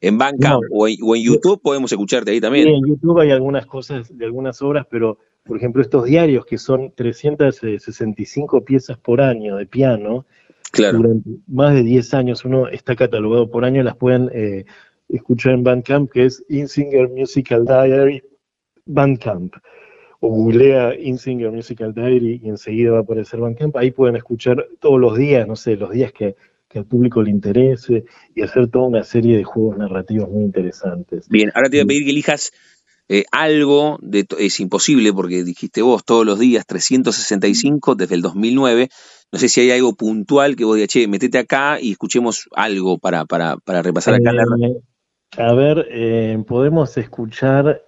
[0.00, 2.66] en Bandcamp o, en, YouTube podemos escucharte ahí también.
[2.66, 6.58] Sí, en YouTube hay algunas cosas de algunas obras, pero por ejemplo estos diarios que
[6.58, 10.26] son 365 piezas por año de piano,
[10.70, 10.98] claro.
[10.98, 14.66] durante más de 10 años uno está catalogado por año, las pueden eh,
[15.08, 18.22] escuchar en Bandcamp, que es Insinger Musical Diary
[18.86, 19.54] Bandcamp.
[20.20, 23.76] O googlea Insinger Musical Diary y enseguida va a aparecer Bandcamp.
[23.76, 26.34] Ahí pueden escuchar todos los días, no sé, los días que
[26.68, 31.28] que al público le interese y hacer toda una serie de juegos narrativos muy interesantes.
[31.28, 32.52] Bien, ahora te voy a pedir que elijas
[33.08, 38.90] eh, algo, de es imposible porque dijiste vos todos los días 365 desde el 2009.
[39.32, 42.98] No sé si hay algo puntual que vos digas, che, metete acá y escuchemos algo
[42.98, 44.30] para, para, para repasar acá.
[44.30, 44.80] Eh,
[45.36, 47.82] a ver, eh, podemos escuchar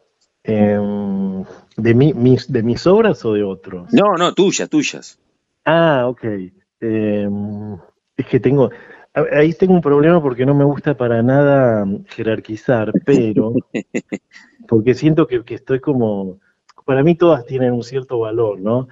[0.45, 1.45] em,
[1.77, 3.93] de, mis, de mis obras o de otros.
[3.93, 5.19] No, no, tuyas, tuyas.
[5.65, 6.25] Ah, ok.
[6.81, 7.75] Em,
[8.17, 8.71] es que tengo,
[9.33, 13.53] ahí tengo un problema porque no me gusta para nada jerarquizar, pero
[14.69, 16.39] porque siento que, estoy como,
[16.85, 18.87] para mí todas tienen un cierto valor, ¿no?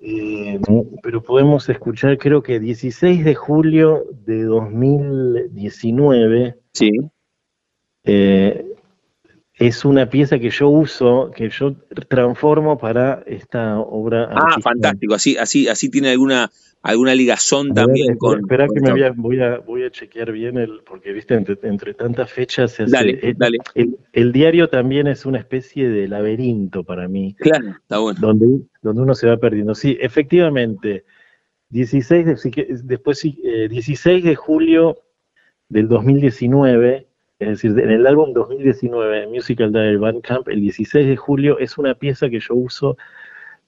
[0.00, 0.60] Eh,
[1.02, 6.56] pero podemos escuchar, creo que 16 de julio de 2019.
[6.72, 6.90] Sí.
[8.04, 8.64] Eh,
[9.54, 11.74] es una pieza que yo uso, que yo
[12.08, 14.28] transformo para esta obra.
[14.30, 15.14] Ah, fantástico.
[15.14, 16.50] Así, así, así tiene alguna
[16.82, 18.40] alguna ligazón también con.
[18.40, 19.02] Espera que me voy
[19.40, 23.58] a, voy, a, chequear bien, el porque viste, entre, tantas fechas se Dale, el, dale.
[24.12, 27.34] El, diario también es una especie de laberinto para mí.
[27.34, 28.18] Claro, está bueno.
[28.20, 28.46] Donde,
[28.82, 29.74] donde uno se va perdiendo.
[29.74, 31.04] Sí, efectivamente.
[31.70, 35.02] 16 de, después, 16 eh, de julio
[35.68, 37.07] del 2019,
[37.38, 41.94] es decir, en el álbum 2019, Musical Diary Bandcamp, el 16 de julio es una
[41.94, 42.96] pieza que yo uso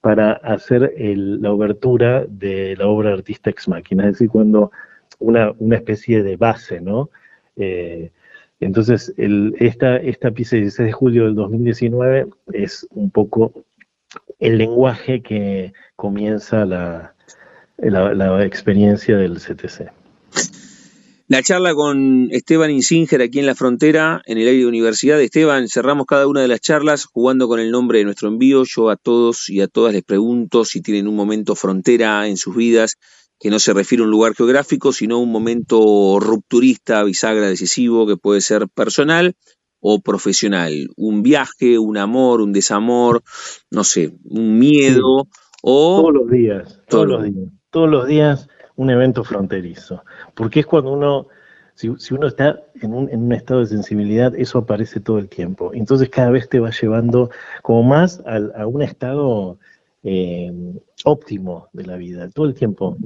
[0.01, 4.71] para hacer la obertura de la obra artista ex máquina, es decir, cuando
[5.19, 7.09] una, especie de base, ¿no?
[7.55, 8.11] Eh,
[8.59, 13.53] entonces, esta, esta pieza de 16 de julio del 2019 es un poco
[14.39, 17.13] el lenguaje que comienza la
[18.43, 20.00] experiencia del CTC.
[21.31, 25.21] La charla con Esteban Insinger aquí en la frontera, en el aire de universidad.
[25.21, 28.65] Esteban, cerramos cada una de las charlas jugando con el nombre de nuestro envío.
[28.65, 32.53] Yo a todos y a todas les pregunto si tienen un momento frontera en sus
[32.53, 32.97] vidas
[33.39, 38.17] que no se refiere a un lugar geográfico, sino un momento rupturista, bisagra, decisivo, que
[38.17, 39.37] puede ser personal
[39.79, 40.89] o profesional.
[40.97, 43.23] Un viaje, un amor, un desamor,
[43.69, 45.29] no sé, un miedo
[45.63, 46.01] o...
[46.01, 47.53] Todos los días, todos los días.
[47.69, 48.49] Todos los días
[48.81, 50.03] un evento fronterizo.
[50.33, 51.27] Porque es cuando uno,
[51.75, 55.71] si, uno está en un, en un, estado de sensibilidad, eso aparece todo el tiempo.
[55.73, 57.29] Entonces cada vez te va llevando
[57.61, 59.59] como más a, un estado
[60.03, 60.51] eh,
[61.05, 62.97] óptimo de la vida, todo el tiempo.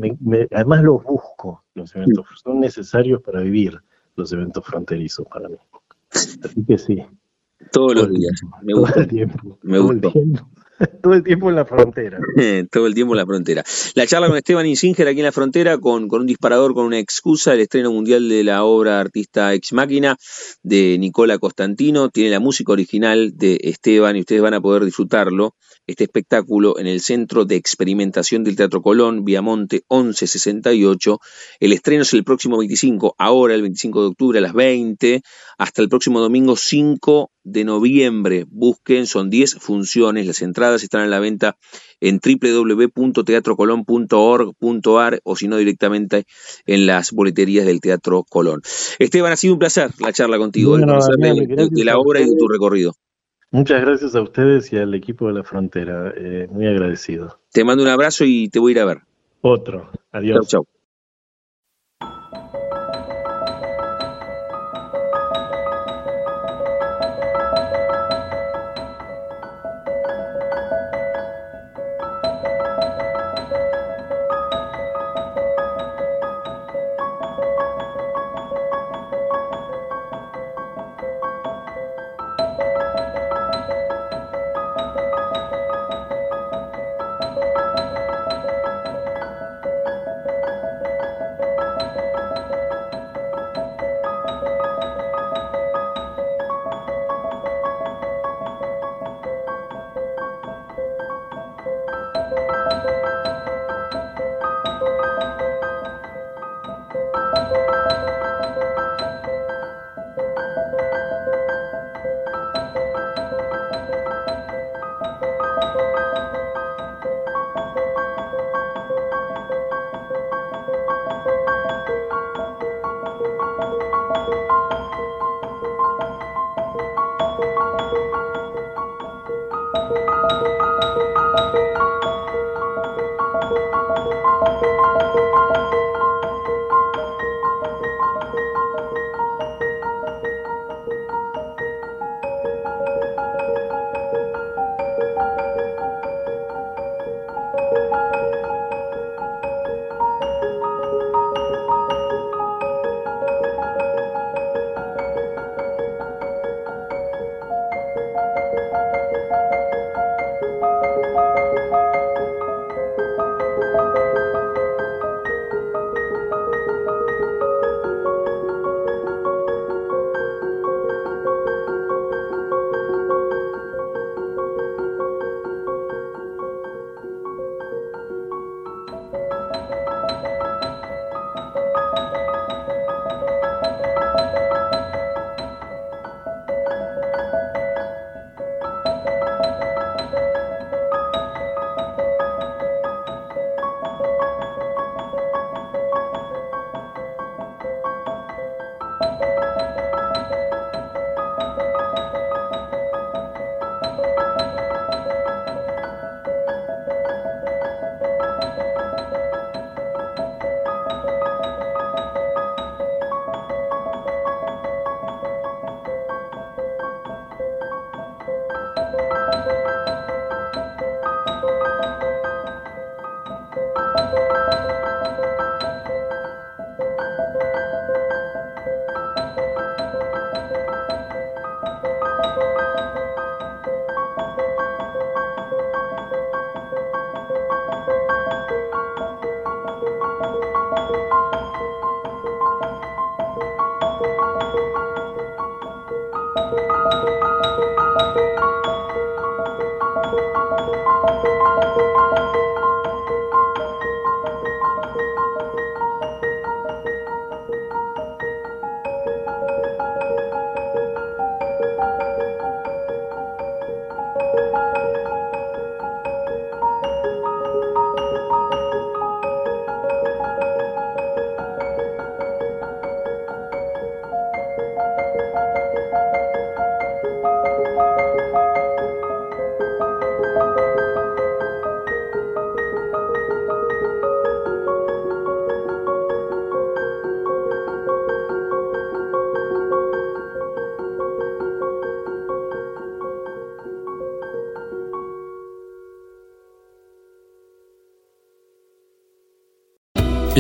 [0.52, 3.80] además los busco, los eventos, son necesarios para vivir
[4.16, 5.58] los eventos fronterizos para mí.
[6.12, 7.06] Así que sí.
[7.72, 8.42] Todos los días.
[8.64, 9.60] Me todo el tiempo.
[9.62, 10.10] Me gusta.
[11.02, 12.20] Todo el tiempo en la frontera.
[12.72, 13.64] Todo el tiempo en la frontera.
[13.96, 17.00] La charla con Esteban Insinger aquí en la frontera, con, con, un disparador, con una
[17.00, 20.18] excusa, el estreno mundial de la obra artista Ex Máquina
[20.64, 22.10] de Nicola Constantino.
[22.10, 25.56] Tiene la música original de Esteban y ustedes van a poder disfrutarlo
[25.88, 31.20] este espectáculo en el Centro de Experimentación del Teatro Colón, Viamonte 1168.
[31.60, 35.22] El estreno es el próximo 25, ahora el 25 de octubre a las 20,
[35.58, 38.46] hasta el próximo domingo 5 de noviembre.
[38.50, 41.58] Busquen, son 10 funciones, las entradas están a la venta
[42.00, 46.26] en www.teatrocolón.org.ar o si no directamente
[46.66, 48.62] en las boleterías del Teatro Colón.
[49.00, 52.94] Esteban, ha sido un placer la charla contigo, de, la obra y de tu recorrido.
[53.52, 56.14] Muchas gracias a ustedes y al equipo de la frontera.
[56.16, 57.40] Eh, muy agradecido.
[57.52, 58.98] Te mando un abrazo y te voy a ir a ver.
[59.42, 59.92] Otro.
[60.12, 60.48] Adiós.
[60.50, 60.75] Chau, chau.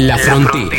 [0.06, 0.78] La Frontera.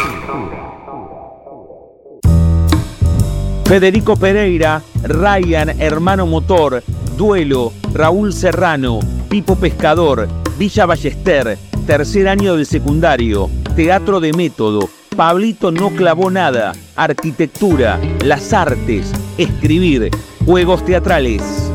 [3.64, 6.84] Federico Pereira, Ryan, Hermano Motor,
[7.16, 11.58] Duelo, Raúl Serrano, Pipo Pescador, Villa Ballester,
[11.88, 20.08] tercer año del secundario, Teatro de Método, Pablito no clavó nada, arquitectura, las artes, escribir,
[20.44, 21.65] juegos teatrales.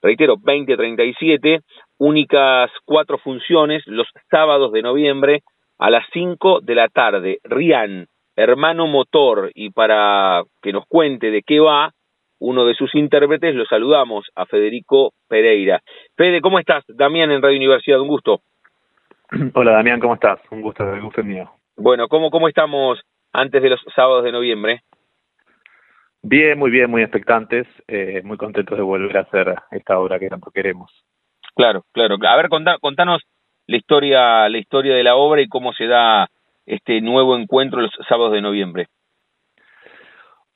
[0.01, 1.61] reitero, 2037.
[1.99, 5.43] Únicas cuatro funciones los sábados de noviembre
[5.79, 7.41] a las 5 de la tarde.
[7.45, 11.93] Rian, hermano motor, y para que nos cuente de qué va,
[12.39, 15.81] uno de sus intérpretes, lo saludamos a Federico Pereira.
[16.17, 16.85] Fede, ¿cómo estás?
[16.89, 18.41] Damián en Radio Universidad, un gusto.
[19.55, 20.41] Hola Damián, ¿cómo estás?
[20.51, 21.51] Un gusto, un gusto mío.
[21.77, 23.01] Bueno, ¿cómo, ¿cómo estamos
[23.33, 24.83] antes de los sábados de noviembre?
[26.23, 30.29] Bien, muy bien, muy expectantes, eh, muy contentos de volver a hacer esta obra que
[30.29, 30.91] tanto queremos.
[31.55, 32.17] Claro, claro.
[32.27, 33.23] A ver, contanos
[33.67, 36.29] la historia, la historia de la obra y cómo se da
[36.67, 38.89] este nuevo encuentro los sábados de noviembre.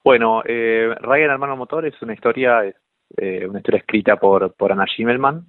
[0.02, 2.62] Bueno, eh, Ryan Hermano Motor es una historia,
[3.16, 5.44] eh, una historia escrita por, por Anna Schimmelman,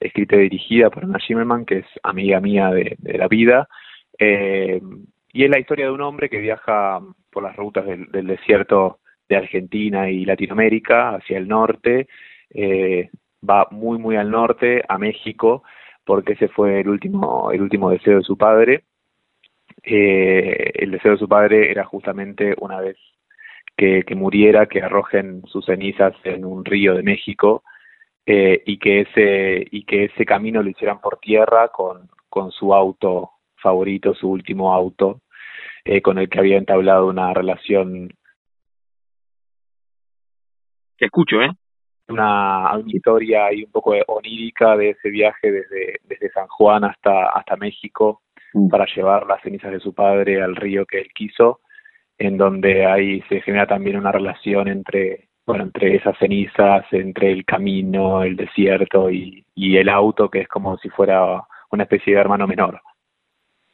[0.00, 3.68] escrita y dirigida por Anna Schimmelman, que es amiga mía de, la vida.
[4.18, 4.80] Eh,
[5.32, 9.36] y es la historia de un hombre que viaja por las rutas del, desierto de
[9.36, 12.08] Argentina y Latinoamérica hacia el norte,
[12.50, 13.10] eh,
[13.48, 15.62] va muy muy al norte, a México,
[16.04, 18.84] porque ese fue el último, el último deseo de su padre.
[19.82, 22.96] Eh, el deseo de su padre era justamente una vez
[23.80, 27.62] que, muriera, que arrojen sus cenizas en un río de México
[28.26, 32.74] eh, y que ese y que ese camino lo hicieran por tierra con, con su
[32.74, 35.22] auto favorito, su último auto,
[35.84, 38.10] eh, con el que había entablado una relación.
[40.98, 41.50] Te escucho, ¿eh?
[42.08, 47.56] Una historia ahí un poco onírica de ese viaje desde, desde San Juan hasta, hasta
[47.56, 48.20] México
[48.52, 48.68] mm.
[48.68, 51.60] para llevar las cenizas de su padre al río que él quiso
[52.20, 57.46] en donde ahí se genera también una relación entre bueno entre esas cenizas entre el
[57.46, 62.20] camino el desierto y, y el auto que es como si fuera una especie de
[62.20, 62.80] hermano menor.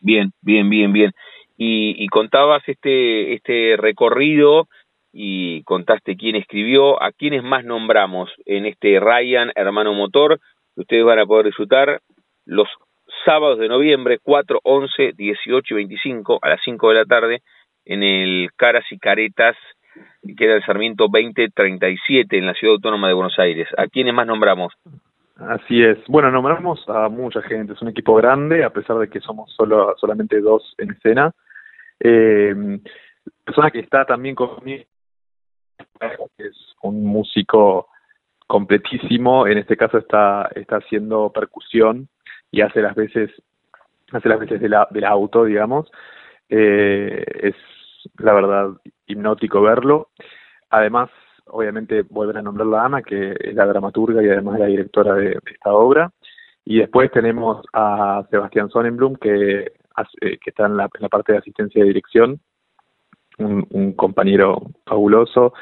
[0.00, 1.12] Bien bien bien bien.
[1.58, 4.68] Y, contabas este este recorrido
[5.12, 10.38] y contaste quién escribió a quiénes más nombramos en este Ryan hermano motor
[10.76, 12.00] ustedes van a poder disfrutar
[12.44, 12.68] los
[13.24, 17.42] sábados de noviembre 4, 11, 18 y 25 a las 5 de la tarde
[17.86, 19.56] en el Caras y Caretas,
[20.26, 23.68] que queda el Sarmiento 2037 en la Ciudad Autónoma de Buenos Aires.
[23.78, 24.74] ¿A quiénes más nombramos?
[25.36, 25.98] Así es.
[26.08, 27.74] Bueno, nombramos a mucha gente.
[27.74, 31.32] Es un equipo grande, a pesar de que somos solo solamente dos en escena.
[32.00, 32.54] Eh,
[33.44, 34.84] persona que está también conmigo
[36.38, 37.88] es un músico
[38.46, 39.46] completísimo.
[39.46, 42.08] En este caso está está haciendo percusión
[42.50, 43.30] y hace las veces
[44.12, 45.90] hace las veces de la, del auto, digamos.
[46.48, 47.54] Eh, es
[48.18, 48.70] la verdad
[49.06, 50.10] hipnótico verlo.
[50.70, 51.10] Además,
[51.46, 55.38] obviamente, volver a nombrar a Ana, que es la dramaturga y además la directora de,
[55.52, 56.10] esta obra.
[56.64, 59.72] Y después tenemos a Sebastián Sonnenblum, que,
[60.20, 62.40] que está en la, parte de asistencia de dirección,
[63.38, 65.52] un, compañero fabuloso.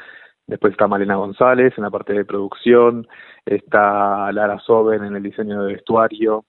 [0.47, 3.07] Después está Malena González en la parte de producción,
[3.45, 6.45] está Lara Soben en el diseño de vestuario,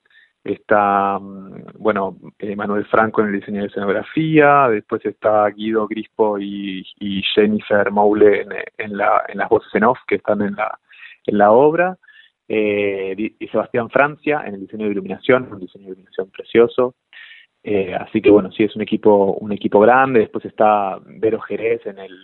[0.53, 6.38] está, mm, bueno, eh, Manuel Franco en el diseño de escenografía, después está Guido Grispo
[6.38, 6.84] y,
[7.34, 8.47] Jennifer Moule
[8.78, 10.78] en, la, en las voces en off que están en la,
[11.26, 11.99] en la obra,
[12.49, 16.94] eh, y Sebastián Francia en el diseño de iluminación, un diseño de iluminación precioso.
[17.62, 21.84] Eh, así que bueno, sí es un equipo, un equipo grande, después está Vero Jerez
[21.86, 22.16] en el,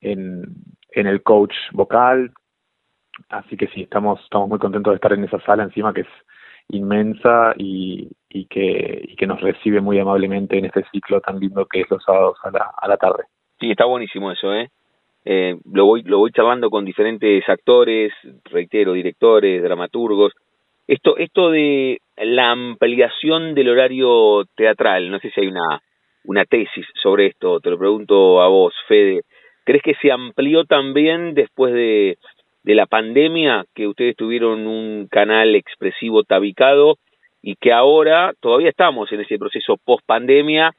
[0.00, 0.44] en,
[0.92, 2.32] en el coach vocal,
[3.28, 6.08] así que sí, estamos, estamos muy contentos de estar en esa sala encima que es
[6.68, 11.66] inmensa y, y, que, y que nos recibe muy amablemente en este ciclo tan lindo
[11.66, 13.24] que es los sábados a la, a la tarde.
[13.60, 14.68] Sí, está buenísimo eso, ¿eh?
[15.24, 18.12] eh lo voy charlando con diferentes actores,
[18.44, 20.32] reitero, directores, dramaturgos,
[20.86, 27.60] Esto, de la ampliación del horario teatral, no sé si hay una tesis sobre esto,
[27.60, 29.22] te lo pregunto a vos, Fede.
[29.64, 32.18] ¿Crees que se amplió también después de,
[32.66, 36.96] de la pandemia, que ustedes tuvieron un canal expresivo tabicado
[37.40, 40.72] y que ahora todavía estamos en ese proceso post pandemia?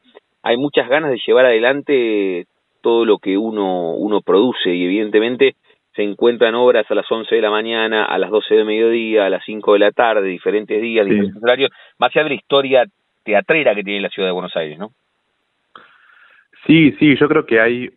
[0.43, 2.45] Hay muchas ganas de llevar adelante
[2.81, 5.55] todo lo que uno, uno produce y evidentemente
[5.95, 9.29] se encuentran obras a las 11 de la mañana, a las 12 de mediodía, a
[9.29, 12.85] las 5 de la tarde, diferentes días, diferentes horarios, más allá de la historia
[13.23, 14.91] teatrera que tiene la ciudad de Buenos Aires, ¿no?
[16.65, 17.89] Sí, sí, yo creo que hay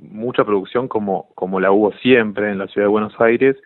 [0.00, 3.56] mucha producción como, como la hubo siempre en la ciudad de Buenos Aires,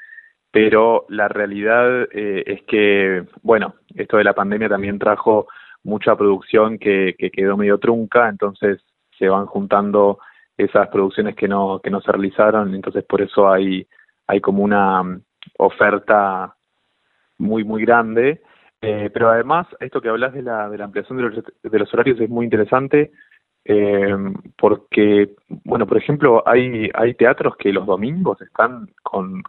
[0.51, 5.49] pero la realidad eh, es que, bueno, esto de la pandemia también trajo
[5.82, 8.80] mucha producción que, que quedó medio trunca, entonces
[9.18, 10.18] se van juntando
[10.57, 13.87] esas producciones que no, que no se realizaron, entonces por eso hay,
[14.26, 15.22] hay como una mm,
[15.59, 16.55] oferta
[17.39, 18.43] muy, muy grande.
[18.80, 21.93] Eh, pero además, esto que hablas de la, de la ampliación de los, de los
[21.95, 23.12] horarios es muy interesante
[23.65, 24.15] eh,
[24.59, 25.31] porque,
[25.65, 29.43] bueno, por ejemplo, hay, hay teatros que los domingos están con,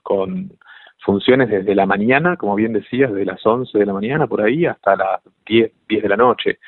[1.00, 4.66] funciones desde la mañana, como bien decías, de las 11 de la mañana por ahí
[4.66, 6.60] hasta las 10, 10 de la noche.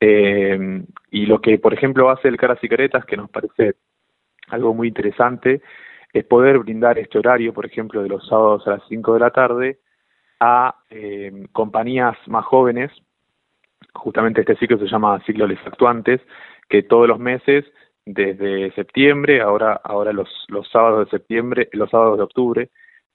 [0.00, 3.74] Eh, y lo que, por ejemplo, hace el Caras y Caretas, que nos parece
[4.48, 5.60] algo muy interesante,
[6.12, 9.30] es poder brindar este horario, por ejemplo, de los sábados a las 5 de la
[9.30, 9.80] tarde,
[10.40, 12.92] a eh, compañías más jóvenes.
[13.92, 16.20] Justamente este ciclo se llama Ciclo Les Actuantes,
[16.68, 17.64] que todos los meses,
[18.06, 22.70] desde septiembre, ahora, ahora los, los sábados de septiembre, los sábados de octubre,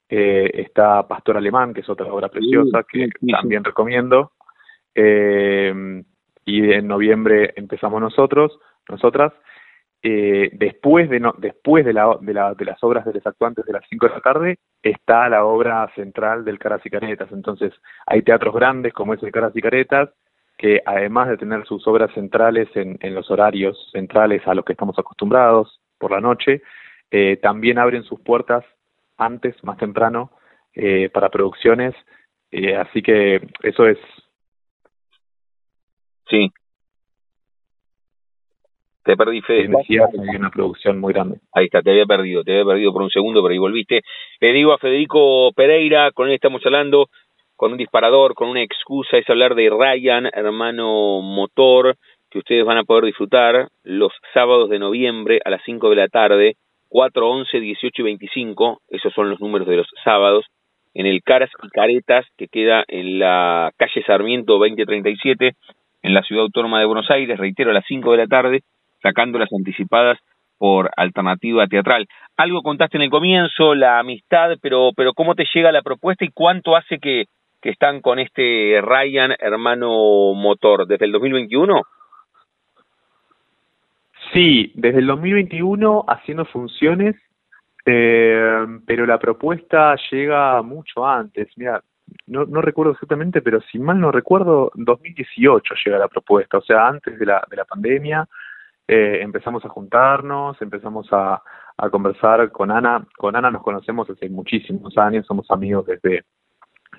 [0.08, 4.32] eh, está Pastor Alemán, que es otra obra preciosa que también recomiendo.
[4.94, 6.02] Eh,
[6.44, 9.32] y en noviembre empezamos nosotros, nosotras.
[10.02, 13.66] Eh, después de no, después de, la, de, la, de las obras de los actuantes
[13.66, 17.30] de las 5 de la tarde está la obra central del Caras y Caretas.
[17.30, 17.72] Entonces
[18.06, 20.10] hay teatros grandes como es el Caras y Caretas
[20.60, 24.72] que además de tener sus obras centrales en, en los horarios centrales a los que
[24.74, 26.60] estamos acostumbrados por la noche,
[27.10, 28.62] eh, también abren sus puertas
[29.16, 30.32] antes, más temprano,
[30.74, 31.94] eh, para producciones.
[32.50, 33.96] Eh, así que eso es
[36.28, 36.52] Sí.
[39.02, 39.70] Te perdí, Fede.
[39.88, 41.38] hay una producción muy grande.
[41.54, 44.02] Ahí está, te había perdido, te había perdido por un segundo, pero ahí volviste.
[44.40, 47.08] Le digo a Federico Pereira, con él estamos hablando,
[47.60, 51.94] con un disparador, con una excusa, es hablar de Ryan, hermano motor,
[52.30, 56.08] que ustedes van a poder disfrutar los sábados de noviembre a las 5 de la
[56.08, 56.56] tarde,
[56.88, 60.46] 4, 11, 18 y 25, esos son los números de los sábados,
[60.94, 65.52] en el Caras y Caretas, que queda en la calle Sarmiento 2037,
[66.00, 68.60] en la ciudad autónoma de Buenos Aires, reitero, a las 5 de la tarde,
[69.02, 70.18] sacando las anticipadas
[70.56, 72.06] por alternativa teatral.
[72.38, 76.30] Algo contaste en el comienzo, la amistad, pero, pero ¿cómo te llega la propuesta y
[76.32, 77.26] cuánto hace que,
[77.60, 80.86] que están con este Ryan hermano motor?
[80.86, 81.82] ¿Desde el 2021?
[84.32, 87.16] Sí, desde el 2021 haciendo funciones,
[87.84, 91.48] eh, pero la propuesta llega mucho antes.
[91.56, 91.82] Mira,
[92.26, 96.86] no, no recuerdo exactamente, pero si mal no recuerdo, 2018 llega la propuesta, o sea,
[96.86, 98.26] antes de la, de la pandemia,
[98.86, 101.42] eh, empezamos a juntarnos, empezamos a,
[101.76, 106.24] a conversar con Ana, con Ana nos conocemos hace muchísimos años, somos amigos desde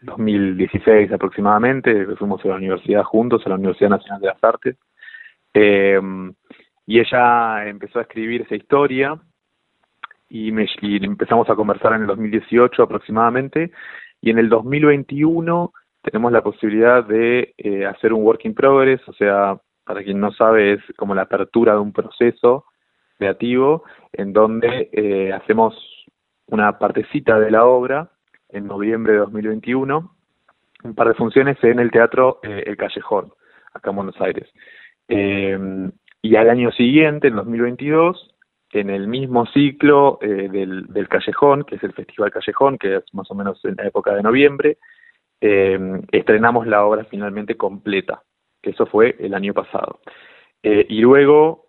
[0.01, 4.77] 2016 aproximadamente, fuimos a la universidad juntos, a la Universidad Nacional de las Artes,
[5.53, 5.99] eh,
[6.85, 9.19] y ella empezó a escribir esa historia,
[10.29, 10.49] y
[11.05, 13.71] empezamos a conversar en el 2018 aproximadamente,
[14.21, 19.13] y en el 2021 tenemos la posibilidad de eh, hacer un work in progress, o
[19.13, 22.65] sea, para quien no sabe, es como la apertura de un proceso
[23.17, 23.83] creativo
[24.13, 25.75] en donde eh, hacemos
[26.47, 28.09] una partecita de la obra
[28.51, 30.11] en noviembre de 2021,
[30.83, 33.31] un par de funciones en el Teatro eh, El Callejón,
[33.73, 34.49] acá en Buenos Aires.
[35.07, 38.35] y al año siguiente, en 2022,
[38.73, 43.13] en el mismo ciclo eh, del, del, Callejón, que es el Festival Callejón, que es
[43.13, 44.77] más o menos en la época de noviembre,
[45.41, 48.21] eh, estrenamos la obra finalmente completa,
[48.61, 49.99] que eso fue el año pasado.
[50.63, 51.65] Eh, y luego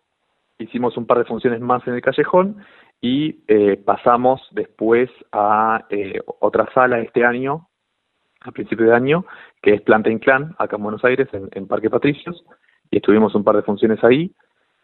[0.58, 2.58] hicimos un par de funciones más en el Callejón
[3.02, 3.32] y
[3.84, 5.86] pasamos después a
[6.40, 7.68] otra sala este año,
[8.40, 9.26] a principio de año,
[9.60, 12.44] que es Planta Inclán, acá en Buenos Aires, en, en Parque Patricios,
[12.90, 14.32] y estuvimos un par de funciones ahí.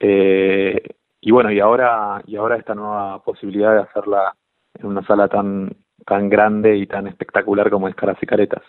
[0.00, 0.82] Eh,
[1.20, 4.34] y bueno, y ahora, y ahora esta nueva posibilidad de hacerla
[4.74, 8.62] en una sala tan, tan grande y tan espectacular como es Caras y Caretas.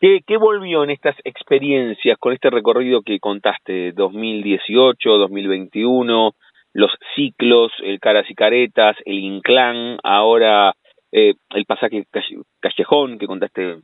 [0.00, 6.32] ¿Qué, ¿Qué volvió en estas experiencias con este recorrido que contaste, 2018, 2021,
[6.72, 10.74] los ciclos, el Caras y Caretas, el Inclán, ahora
[11.12, 12.04] eh, el pasaje
[12.60, 13.78] Callejón que contaste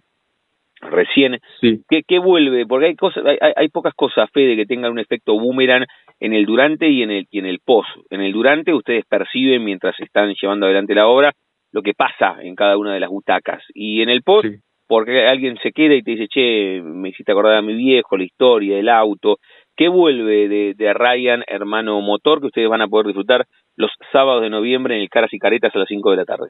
[0.80, 1.38] recién.
[1.60, 1.82] Sí.
[1.88, 2.66] ¿Qué, vuelve?
[2.66, 5.86] Porque hay cosas, hay, hay, pocas cosas, Fede, que tengan un efecto boomerang
[6.20, 7.90] en el durante y en el, y en el post.
[8.10, 11.32] En el durante ustedes perciben mientras están llevando adelante la obra
[11.74, 13.62] lo que pasa en cada una de las butacas.
[13.74, 14.46] Y en el post,
[14.86, 18.22] porque alguien se queda y te dice, che, me hiciste acordar a mi viejo, la
[18.22, 19.38] historia, el auto.
[19.76, 23.46] ¿Qué vuelve de, de Ryan, hermano motor, que ustedes van a poder disfrutar
[23.76, 26.48] los sábados de noviembre en el Caras y Caretas a las 5 de la tarde?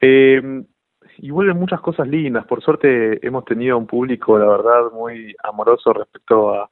[0.00, 0.42] Eh,
[1.18, 2.46] y vuelven muchas cosas lindas.
[2.46, 6.68] Por suerte hemos tenido un público, la verdad, muy amoroso respecto a,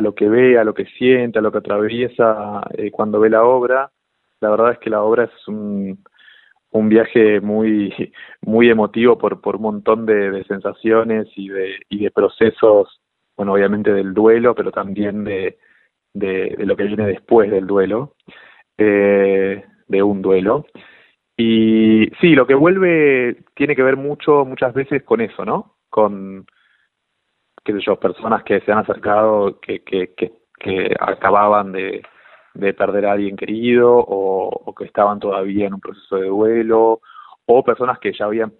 [0.00, 3.44] lo que ve, a lo que siente, a lo que atraviesa eh, cuando ve la
[3.44, 3.90] obra.
[4.40, 6.02] La verdad es que la obra es un,
[6.70, 12.10] un viaje muy muy emotivo por por un montón de, sensaciones y de y de
[12.10, 13.00] procesos
[13.48, 15.58] obviamente del duelo pero también de
[16.14, 18.14] de, lo que viene después del duelo
[18.78, 20.66] eh, de un duelo.
[21.36, 26.46] Y sí lo que vuelve tiene que ver mucho muchas veces con eso no con
[27.64, 32.02] qué sé yo personas que se han acercado que que que, acababan de
[32.54, 37.00] de perder a alguien querido o, que estaban todavía en un proceso de duelo
[37.46, 38.52] o personas que ya habían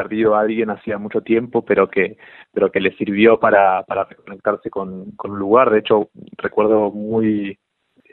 [0.00, 2.16] perdido a alguien hacía mucho tiempo pero que
[2.52, 5.70] pero que les sirvió para para reconectarse con, con un lugar.
[5.70, 7.58] De hecho recuerdo muy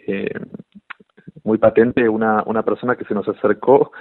[0.07, 0.39] eh,
[1.43, 3.91] muy patente una una persona que se nos acercó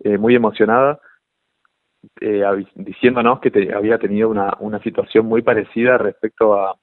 [0.00, 1.00] eh, muy emocionada
[2.20, 6.76] eh, diciéndonos que había tenido una una situación muy parecida respecto a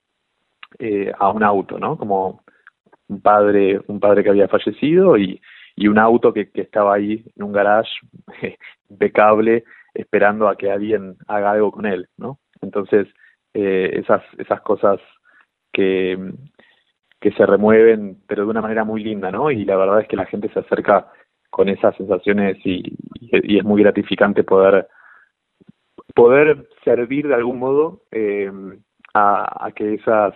[1.17, 2.43] a un auto no como
[3.09, 5.41] un padre, un padre que había fallecido y,
[5.75, 7.89] y un auto que, que estaba ahí en un garage
[8.89, 9.63] impecable
[9.99, 12.39] esperando a que alguien haga algo con él, ¿no?
[12.61, 13.07] Entonces,
[13.53, 14.99] eh, esas, esas cosas
[15.73, 16.17] que,
[17.19, 19.51] que se remueven, pero de una manera muy linda, ¿no?
[19.51, 21.07] Y la verdad es que la gente se acerca
[21.49, 24.87] con esas sensaciones y, y, es muy gratificante poder
[26.15, 28.51] poder servir de algún modo eh,
[29.13, 30.33] a, a que esas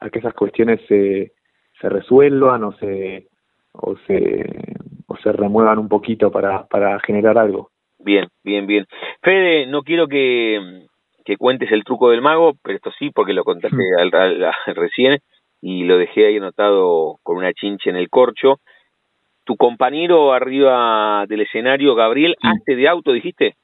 [0.00, 1.32] a que esas cuestiones se
[1.80, 3.28] se resuelvan o se
[3.72, 4.44] o se
[5.06, 7.73] o se remuevan un poquito para para generar algo.
[8.04, 8.86] Bien, bien, bien.
[9.22, 10.86] Fede, no quiero que,
[11.24, 14.12] que cuentes el truco del mago, pero esto sí, porque lo contaste al,
[14.74, 15.18] recién
[15.60, 18.60] y lo dejé ahí anotado con una chincha en el corcho.
[19.44, 23.56] Tu compañero arriba del escenario, Gabriel, hace de auto, dijiste.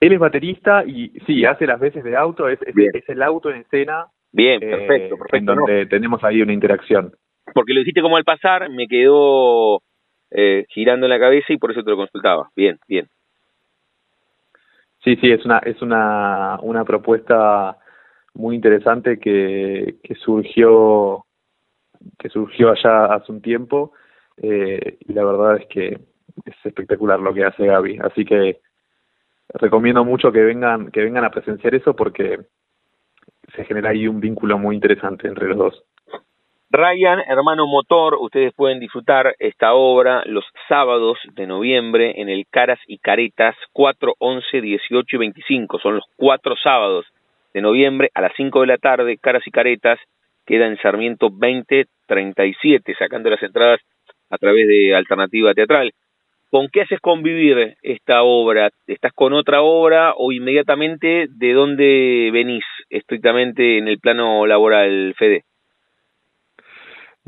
[0.00, 3.62] Él es baterista y sí, hace las veces de auto, es, es el auto en
[3.62, 5.36] escena Bien, eh, perfecto, perfecto.
[5.36, 7.12] En donde tenemos ahí una interacción.
[7.54, 9.80] Porque lo dijiste como al pasar, me quedó
[10.30, 12.50] eh, girando en la cabeza y por eso te lo consultaba.
[12.54, 13.08] Bien, bien.
[15.04, 17.78] Sí, sí, es una es una una propuesta
[18.34, 21.24] muy interesante que, que surgió
[22.18, 23.92] que surgió allá hace un tiempo
[24.36, 25.98] eh, y la verdad es que
[26.44, 28.60] es espectacular lo que hace Gaby, así que
[29.48, 32.38] recomiendo mucho que vengan que vengan a presenciar eso porque
[33.54, 35.84] se genera ahí un vínculo muy interesante entre los dos.
[36.70, 42.78] Ryan, hermano motor, ustedes pueden disfrutar esta obra los sábados de noviembre en el Caras
[42.86, 45.78] y Caretas 4, 11, 18 y 25.
[45.78, 47.06] Son los cuatro sábados
[47.54, 49.16] de noviembre a las 5 de la tarde.
[49.16, 49.98] Caras y Caretas
[50.44, 53.80] queda en Sarmiento 20, 37, sacando las entradas
[54.28, 55.92] a través de Alternativa Teatral.
[56.50, 58.68] ¿Con qué haces convivir esta obra?
[58.86, 65.44] ¿Estás con otra obra o inmediatamente de dónde venís estrictamente en el plano laboral, Fede?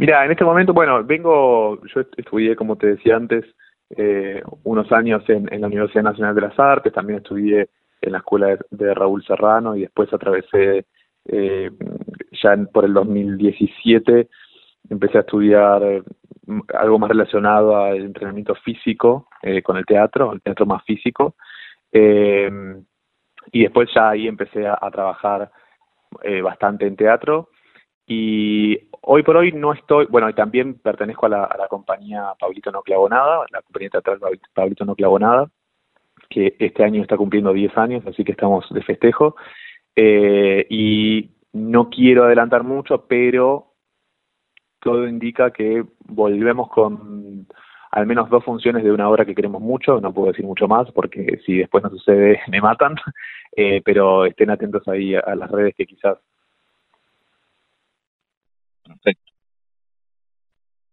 [0.01, 3.45] Mira, en este momento, bueno, vengo, yo estudié, como te decía antes,
[3.91, 7.69] eh, unos años en, la Universidad Nacional de las Artes, también estudié
[8.01, 10.87] en la escuela de, Raúl Serrano y después atravesé
[11.27, 11.71] eh,
[12.43, 14.29] ya por el 2017
[14.89, 16.03] empecé a estudiar eh,
[16.75, 21.37] algo más relacionado al entrenamiento físico eh, con el teatro, el teatro más físico.
[21.93, 22.51] Eh,
[23.53, 25.51] y después ya ahí empecé a, trabajar
[26.43, 27.49] bastante en teatro.
[28.13, 32.83] Y hoy por hoy no estoy, bueno, y también pertenezco a la, compañía Pablito No
[32.83, 34.19] Clavonada, la compañía teatral
[34.53, 35.49] Pablito No Clavonada,
[36.29, 39.37] que este año está cumpliendo 10 años, así que estamos de festejo.
[39.95, 43.75] Eh, y no quiero adelantar mucho, pero
[44.81, 47.47] todo indica que volvemos con
[47.93, 50.91] al menos dos funciones de una obra que queremos mucho, no puedo decir mucho más
[50.91, 52.97] porque si después no sucede me matan,
[53.55, 56.19] eh, pero estén atentos ahí a, las redes que quizás.
[58.91, 59.33] Perfecto.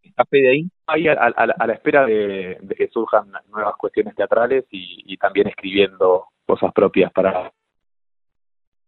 [0.03, 0.69] ¿Estás de ahí?
[0.87, 6.71] Ahí a, la espera de, que surjan nuevas cuestiones teatrales y, y también escribiendo cosas
[6.73, 7.51] propias para...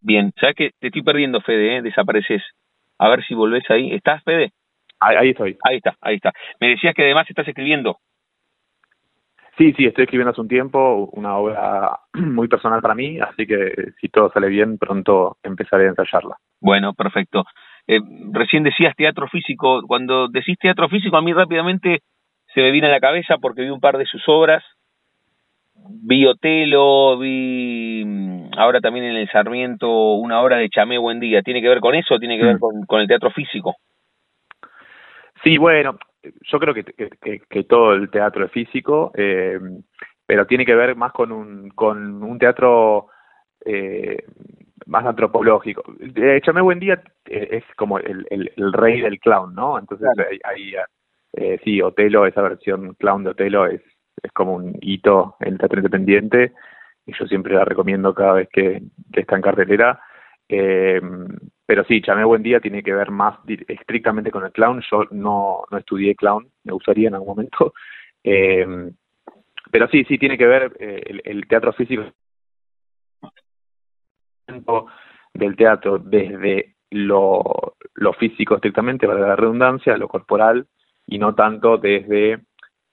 [0.01, 1.77] Bien, ¿sabes que te estoy perdiendo, Fede?
[1.77, 1.81] Eh?
[1.81, 2.41] Desapareces.
[2.97, 3.93] A ver si volvés ahí.
[3.93, 4.53] ¿Estás, Fede?
[4.99, 5.57] Ahí, estoy.
[5.63, 6.33] Ahí está, ahí está.
[6.59, 7.99] Me decías que además estás escribiendo.
[9.57, 13.91] Sí, sí, estoy escribiendo hace un tiempo una obra muy personal para mí, así que
[13.99, 16.37] si todo sale bien, pronto empezaré a ensayarla.
[16.61, 17.43] Bueno, perfecto.
[17.87, 17.99] Eh,
[18.31, 19.81] recién decías teatro físico.
[19.87, 22.01] Cuando decís teatro físico, a mí rápidamente
[22.53, 24.63] se me viene a la cabeza porque vi un par de sus obras.
[25.75, 31.41] Vi Otelo, vi mm, ahora también en el Sarmiento una obra de Chamé Buen Día.
[31.41, 32.85] ¿Tiene que ver con eso o tiene que ver mm.
[32.85, 33.75] con, el teatro físico?
[35.43, 39.57] Sí, bueno, yo creo que, que, todo el teatro es físico, eh,
[40.25, 43.07] pero tiene que ver más con un, con un teatro
[43.65, 44.25] eh,
[44.85, 45.83] más antropológico.
[46.43, 49.77] Chamé Buen Día eh, es como el, el, rey del clown, ¿no?
[49.77, 50.07] Entonces
[50.43, 50.73] ahí,
[51.33, 53.81] eh, sí, Otelo, esa versión clown de Otelo es,
[54.21, 56.53] es como un hito en el teatro independiente
[57.05, 58.81] y yo siempre la recomiendo cada vez que,
[59.13, 60.01] está en cartelera.
[60.47, 61.01] Eh,
[61.65, 64.81] pero sí, Chamé Buen Día tiene que ver más estrictamente con el clown.
[64.89, 67.73] Yo no, no estudié clown, me gustaría en algún momento.
[68.21, 68.91] Eh,
[69.71, 72.03] pero sí, sí, tiene que ver el, el, teatro físico
[75.33, 80.67] del teatro desde lo, lo físico estrictamente, para la redundancia, lo corporal,
[81.07, 82.33] y no tanto desde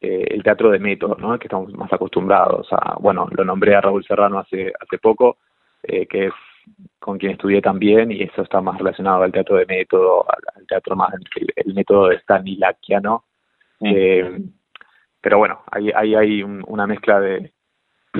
[0.01, 1.39] eh, el teatro de método, ¿no?
[1.39, 5.39] que estamos más acostumbrados a, bueno, lo nombré a Raúl Serrano hace, hace poco,
[5.83, 6.33] eh, que es
[6.99, 10.97] con quien estudié también, y eso está más relacionado al teatro de método, al, teatro
[10.97, 11.15] más,
[11.55, 13.25] el, método de Stanislavskiano,
[13.81, 13.87] mm.
[13.87, 14.39] eh,
[15.21, 17.53] pero bueno, ahí hay, hay una mezcla de,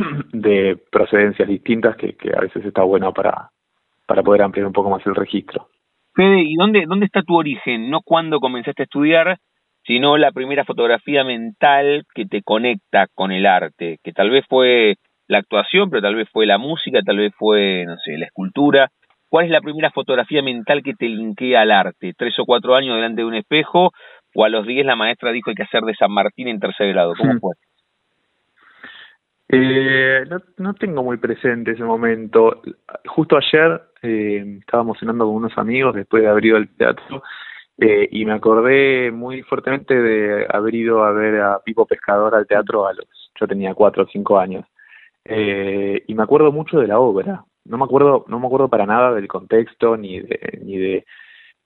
[0.33, 3.51] de procedencias distintas que, que a veces está bueno para,
[4.07, 5.69] para poder ampliar un poco más el registro.
[6.15, 7.91] Fede, ¿y dónde, dónde está tu origen?
[7.91, 9.39] No cuando comenzaste a estudiar,
[9.87, 14.95] sino la primera fotografía mental que te conecta con el arte, que tal vez fue
[15.29, 18.89] la actuación, pero tal vez fue la música, tal vez fue, no sé, la escultura.
[19.29, 22.15] ¿Cuál es la primera fotografía mental que te linkea al arte?
[22.17, 23.91] ¿Tres o cuatro años delante de un espejo?
[24.35, 26.89] ¿O a los diez la maestra dijo hay que hacer de San Martín en tercer
[26.93, 27.15] grado?
[27.17, 27.41] ¿Cómo hmm.
[27.41, 27.55] fue?
[29.49, 32.63] Eh, no, no tengo muy presente ese momento.
[33.07, 37.23] Justo ayer eh, estábamos cenando con unos amigos después de haber ido al teatro
[37.79, 42.47] eh, y me acordé muy fuertemente de haber ido a ver a Pipo Pescador al
[42.47, 43.07] teatro a los,
[43.39, 44.65] yo tenía cuatro o cinco años,
[45.25, 47.45] eh, y me acuerdo mucho de la obra.
[47.65, 51.05] No me acuerdo, no me acuerdo para nada del contexto ni de, ni de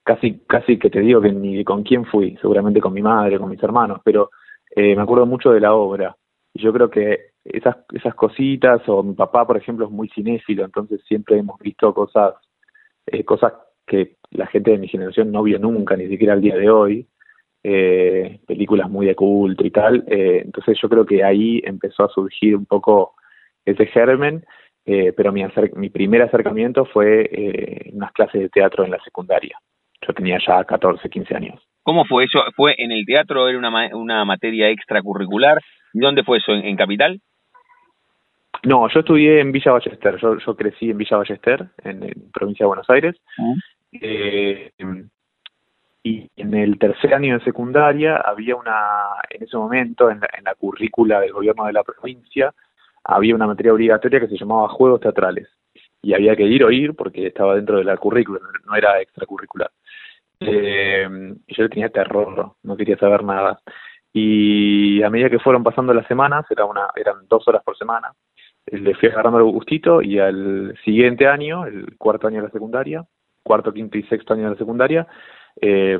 [0.05, 3.39] casi, casi que te digo que ni de con quién fui, seguramente con mi madre,
[3.39, 4.31] con mis hermanos, pero
[4.75, 6.17] eh, me acuerdo mucho de la obra.
[6.55, 11.01] Yo creo que esas, esas cositas, o mi papá, por ejemplo, es muy cinéfilo, entonces
[11.07, 12.35] siempre hemos visto cosas,
[13.07, 13.53] eh, cosas
[13.87, 17.07] que la gente de mi generación no vio nunca, ni siquiera al día de hoy,
[17.63, 20.05] eh, películas muy de culto y tal.
[20.07, 23.15] Eh, entonces yo creo que ahí empezó a surgir un poco
[23.65, 24.45] ese germen,
[25.17, 25.45] pero mi,
[25.77, 29.57] mi primer acercamiento fue en unas clases de teatro en la secundaria.
[30.05, 31.63] Yo tenía ya 14, 15 años.
[31.83, 32.41] ¿Cómo fue eso?
[32.57, 33.49] ¿Fue en el teatro?
[33.49, 35.61] ¿Era una, una materia extracurricular?
[35.93, 36.53] ¿Y dónde fue eso?
[36.53, 37.21] ¿En, Capital?
[38.65, 40.17] No, yo estudié en Villa Ballester.
[40.19, 43.17] Yo, yo crecí en Villa Ballester, en, provincia de Buenos Aires.
[43.93, 44.71] Eh,
[46.03, 50.45] y en el tercer año de secundaria había una, en ese momento, en la, en
[50.45, 52.55] la currícula del gobierno de la provincia,
[53.05, 55.49] había una materia obligatoria que se llamaba Juegos Teatrales.
[56.03, 59.71] Y había que ir o ir porque estaba dentro de la currícula, no era extracurricular.
[60.41, 61.07] Eh,
[61.49, 63.61] yo le tenía terror, no quería saber nada.
[64.13, 68.13] Y a medida que fueron pasando las semanas, era una, eran dos horas por semana,
[68.71, 73.05] le fui agarrando el gustito y al siguiente año, el cuarto año de la secundaria,
[73.43, 75.07] cuarto, quinto y sexto año de la secundaria,
[75.61, 75.99] eh,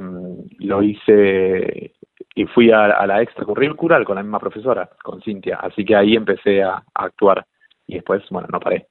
[0.59, 1.95] lo hice
[2.35, 5.57] y fui a, la extracurricular con la misma profesora, con Cintia.
[5.57, 7.45] Así que ahí empecé a, actuar
[7.87, 8.87] y después, bueno, no paré.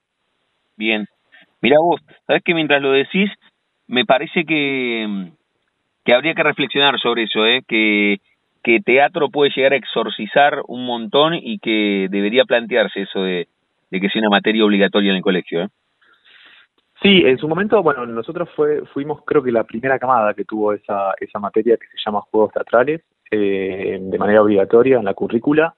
[0.76, 1.08] Bien.
[1.62, 3.30] Mira vos, sabes que mientras lo decís,
[3.88, 5.32] me parece que,
[6.06, 7.64] que habría que reflexionar sobre eso, ¿eh?
[7.68, 8.18] que,
[8.64, 13.48] que teatro puede llegar a exorcizar un montón y que debería plantearse eso de,
[13.90, 15.64] de que sea una materia obligatoria en el colegio.
[15.64, 15.70] ¿eh?
[17.02, 20.74] Sí, en su momento, bueno, nosotros fue, fuimos creo que la primera camada que tuvo
[20.74, 25.76] esa, esa materia que se llama Juegos Teatrales eh, de manera obligatoria en la currícula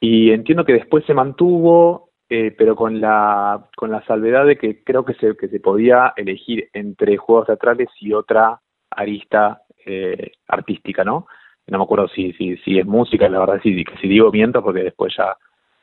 [0.00, 4.82] y entiendo que después se mantuvo, eh, pero con la, con la salvedad de que
[4.82, 11.04] creo que se, que se podía elegir entre Juegos Teatrales y otra arista eh, artística,
[11.04, 11.26] ¿no?
[11.66, 14.82] No me acuerdo si, si, si es música, la verdad sí, si digo miento porque
[14.82, 15.36] después ya,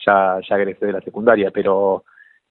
[0.05, 2.03] ya, ya egresé de la secundaria, pero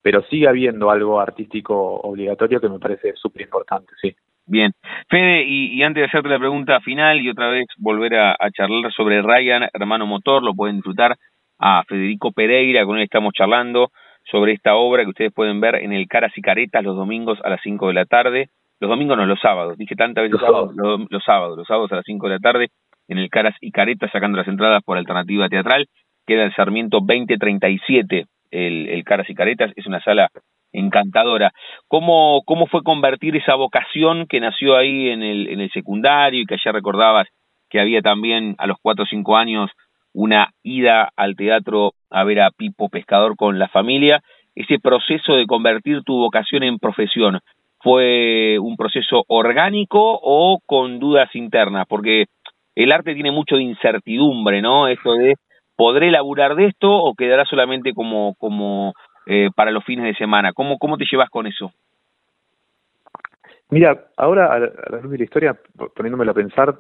[0.03, 4.15] pero sigue habiendo algo artístico obligatorio que me parece súper importante, sí.
[4.47, 4.73] Bien.
[5.09, 9.23] Fede, y, antes de hacerte la pregunta final y otra vez volver a, charlar sobre
[9.23, 11.17] Ryan, hermano motor, lo pueden disfrutar
[11.59, 13.91] a Federico Pereira, con él estamos charlando
[14.25, 17.51] sobre esta obra que ustedes pueden ver en el Caras y Caretas los domingos a
[17.51, 18.49] las 5 de la tarde.
[18.81, 19.77] Los domingos no, los sábados.
[19.77, 20.75] Dije tantas veces los sábados.
[21.11, 22.69] Los, sábados, los sábados a las 5 de la tarde
[23.09, 25.87] en el Caras y Caretas sacando las entradas por alternativa teatral
[26.31, 30.29] queda en Sarmiento 2037, el, el Caras y Caretas, es una sala
[30.73, 31.51] encantadora.
[31.89, 36.47] ¿Cómo, ¿Cómo fue convertir esa vocación que nació ahí en el, en el secundario y
[36.47, 37.27] que ayer recordabas
[37.69, 39.73] que había también a los cuatro o cinco años
[40.13, 44.23] una ida al teatro a ver a Pipo Pescador con la familia?
[44.55, 47.41] Ese proceso de convertir tu vocación en profesión,
[47.81, 51.87] ¿fue un proceso orgánico o con dudas internas?
[51.89, 52.27] Porque
[52.77, 54.87] el arte tiene mucho de incertidumbre, ¿no?
[54.87, 55.35] Eso de,
[55.81, 58.93] ¿podré laburar de esto o quedará solamente como, como
[59.25, 60.53] eh, para los fines de semana.
[60.53, 61.73] ¿Cómo, ¿Cómo te llevas con eso?
[63.71, 65.59] Mira, ahora a la luz de la historia,
[65.97, 66.77] poniéndomelo a pensar,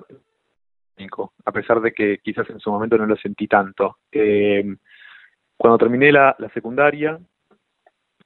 [1.47, 3.97] a pesar de que quizás en su momento no lo sentí tanto.
[4.13, 4.67] Eh,
[5.57, 7.19] cuando terminé la, la, secundaria,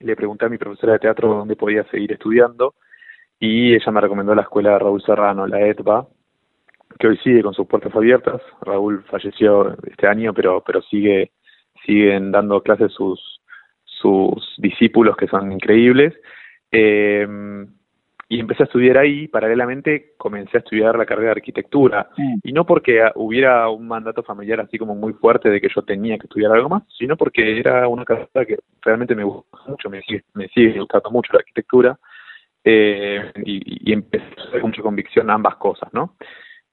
[0.00, 2.74] le pregunté a mi profesora de teatro dónde podía seguir estudiando
[3.38, 6.08] y ella me recomendó la escuela de Raúl Serrano, la ETBA,
[6.98, 8.40] que hoy sigue con sus puertas abiertas.
[8.62, 11.32] Raúl falleció este año, pero pero sigue
[11.84, 13.40] siguen dando clases sus
[13.84, 16.14] sus discípulos que son increíbles.
[16.70, 17.26] Eh,
[18.28, 22.08] y empecé a estudiar ahí, paralelamente comencé a estudiar la carrera de arquitectura.
[22.42, 26.16] Y no porque hubiera un mandato familiar así como muy fuerte de que yo tenía
[26.18, 30.00] que estudiar algo más, sino porque era una carrera que realmente me gusta mucho, me
[30.02, 31.98] sigue, me sigue gustando mucho la arquitectura.
[32.64, 36.16] Eh, y, y, empecé a hacer mucha convicción ambas cosas, ¿no?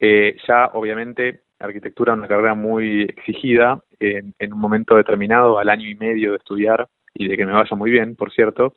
[0.02, 3.82] Eh, ya, obviamente, arquitectura es una carrera muy exigida.
[4.00, 7.76] en un momento determinado, al año y medio de estudiar, y de que me vaya
[7.76, 8.74] muy bien, por cierto,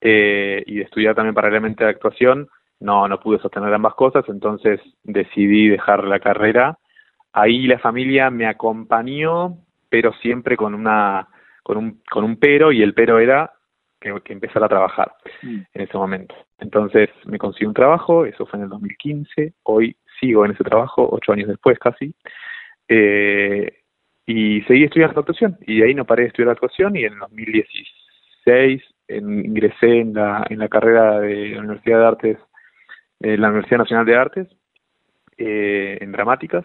[0.00, 2.48] eh, y de estudiar también paralelamente la actuación,
[2.78, 6.78] no, no pude sostener ambas cosas, entonces decidí dejar la carrera.
[7.32, 9.58] Ahí la familia me acompañó,
[9.88, 11.28] pero siempre con una
[11.62, 13.52] con un, con un pero, y el pero era
[14.00, 15.12] que, que empezara a trabajar
[15.42, 15.60] mm.
[15.74, 16.34] en ese momento.
[16.58, 21.08] Entonces me conseguí un trabajo, eso fue en el 2015, hoy sigo en ese trabajo,
[21.10, 22.14] ocho años después casi.
[22.88, 23.72] Eh,
[24.26, 28.82] y seguí estudiando actuación y de ahí no paré de estudiar actuación y en 2016
[29.08, 32.38] ingresé en la, en la carrera de la Universidad de Artes,
[33.20, 34.48] eh, la Universidad Nacional de Artes,
[35.36, 36.64] eh, en dramáticas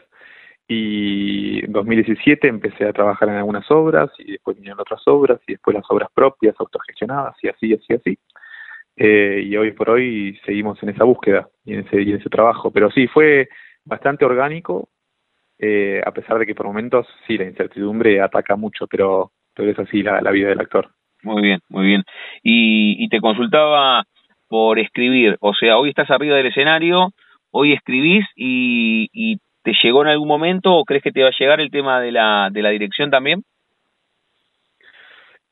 [0.67, 5.53] y en 2017 empecé a trabajar en algunas obras y después vinieron otras obras y
[5.53, 8.19] después las obras propias, autogestionadas y así, así, así.
[8.97, 12.29] Eh, y hoy por hoy seguimos en esa búsqueda y en ese, y en ese
[12.29, 12.71] trabajo.
[12.71, 13.49] Pero sí, fue
[13.83, 14.89] bastante orgánico,
[15.59, 19.79] eh, a pesar de que por momentos sí, la incertidumbre ataca mucho, pero, pero es
[19.79, 20.89] así la, vida del actor.
[21.23, 22.03] Muy bien, muy bien.
[22.43, 24.03] Y, y te consultaba
[24.47, 27.11] por escribir, o sea, hoy estás arriba del escenario,
[27.51, 31.37] hoy escribís y, y ¿te llegó en algún momento o crees que te va a
[31.37, 33.43] llegar el tema de la, de la dirección también?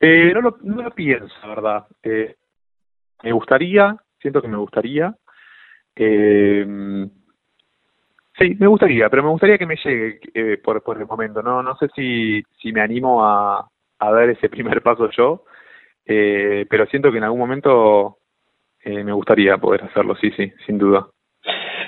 [0.00, 1.86] Eh, no, lo, no lo pienso, verdad.
[2.02, 2.36] Eh,
[3.24, 5.14] me gustaría, siento que me gustaría.
[5.96, 7.08] Eh,
[8.38, 11.40] Sí, me gustaría, pero me gustaría que me llegue eh, por, por el momento.
[11.40, 13.68] No no sé si, si me animo a,
[13.98, 15.44] a dar ese primer paso yo,
[16.04, 18.18] eh, pero siento que en algún momento
[18.82, 21.06] eh, me gustaría poder hacerlo, sí, sí, sin duda.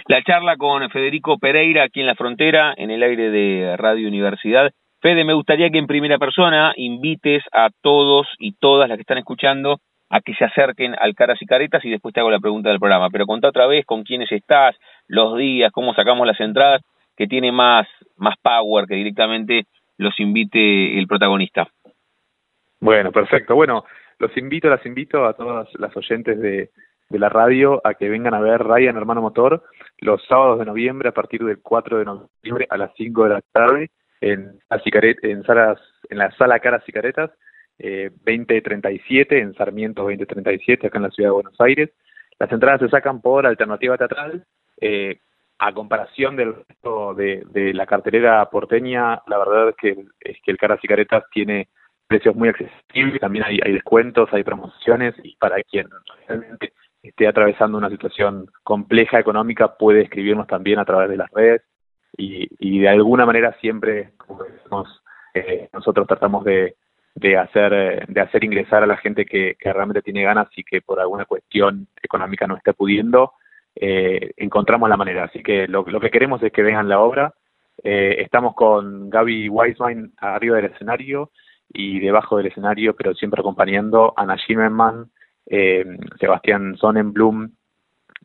[0.09, 4.71] La charla con Federico Pereira aquí en la frontera, en el aire de Radio Universidad.
[5.01, 9.19] Fede, me gustaría que en primera persona invites a todos y todas las que están
[9.19, 12.71] escuchando a que se acerquen al Caras y Caretas y después te hago la pregunta
[12.71, 13.11] del programa.
[13.11, 14.77] Pero contá otra vez con quiénes estás,
[15.09, 16.83] los días, cómo sacamos las entradas,
[17.17, 17.87] que tiene más,
[18.17, 19.67] más power que directamente
[19.99, 21.67] los invite el protagonista.
[22.81, 23.55] Bueno, perfecto.
[23.55, 23.85] Bueno,
[24.19, 26.71] los invito, las invito a todas las oyentes de,
[27.09, 29.63] de la radio a que vengan a ver Ryan Hermano Motor
[29.99, 33.41] los sábados de noviembre a partir del 4 de noviembre a las 5 de la
[33.53, 33.91] tarde
[34.21, 35.79] en, en, salas,
[36.11, 37.31] en la sala Caras y Caretas
[37.79, 41.91] eh, 2037 en Sarmiento 2037 acá en la ciudad de Buenos Aires.
[42.39, 44.45] Las entradas se sacan por alternativa teatral.
[44.81, 45.21] Eh,
[45.59, 50.59] a comparación del resto de, de, la cartelera porteña, la verdad es que, que el
[50.59, 50.89] Caras y
[51.33, 51.69] tiene
[52.07, 55.89] precios muy accesibles, también hay, hay descuentos, hay promociones y para quien
[56.29, 61.63] realmente esté atravesando una situación compleja económica puede escribirnos también a través de las redes
[62.17, 65.03] y, y de alguna manera siempre, como decimos,
[65.35, 66.77] eh, nosotros tratamos de,
[67.17, 70.83] de hacer eh, de hacer ingresar a la gente que, realmente tiene ganas y que
[70.83, 73.33] por alguna cuestión económica no esté pudiendo
[73.75, 75.25] eh, encontramos la manera.
[75.25, 77.35] Así que lo, que queremos es que vean la obra.
[77.83, 81.31] Eh, estamos con Gaby Weisman arriba del escenario
[81.73, 85.11] y debajo del escenario pero siempre acompañando a Ana Zimmerman
[85.47, 85.85] eh,
[86.19, 87.51] Sebastián Sonnenblum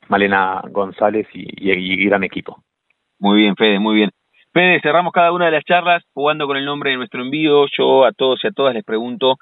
[0.08, 2.64] Malena González y, y, y gran equipo.
[3.20, 4.12] Muy bien Fede muy bien
[4.54, 7.68] Fede, cerramos cada una de las charlas jugando con el nombre de nuestro envío.
[7.78, 9.38] Yo a todos y a todas les pregunto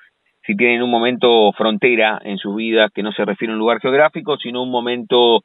[0.45, 3.79] si tienen un momento frontera en su vida que no se refiere a un lugar
[3.79, 5.41] geográfico, sino un momento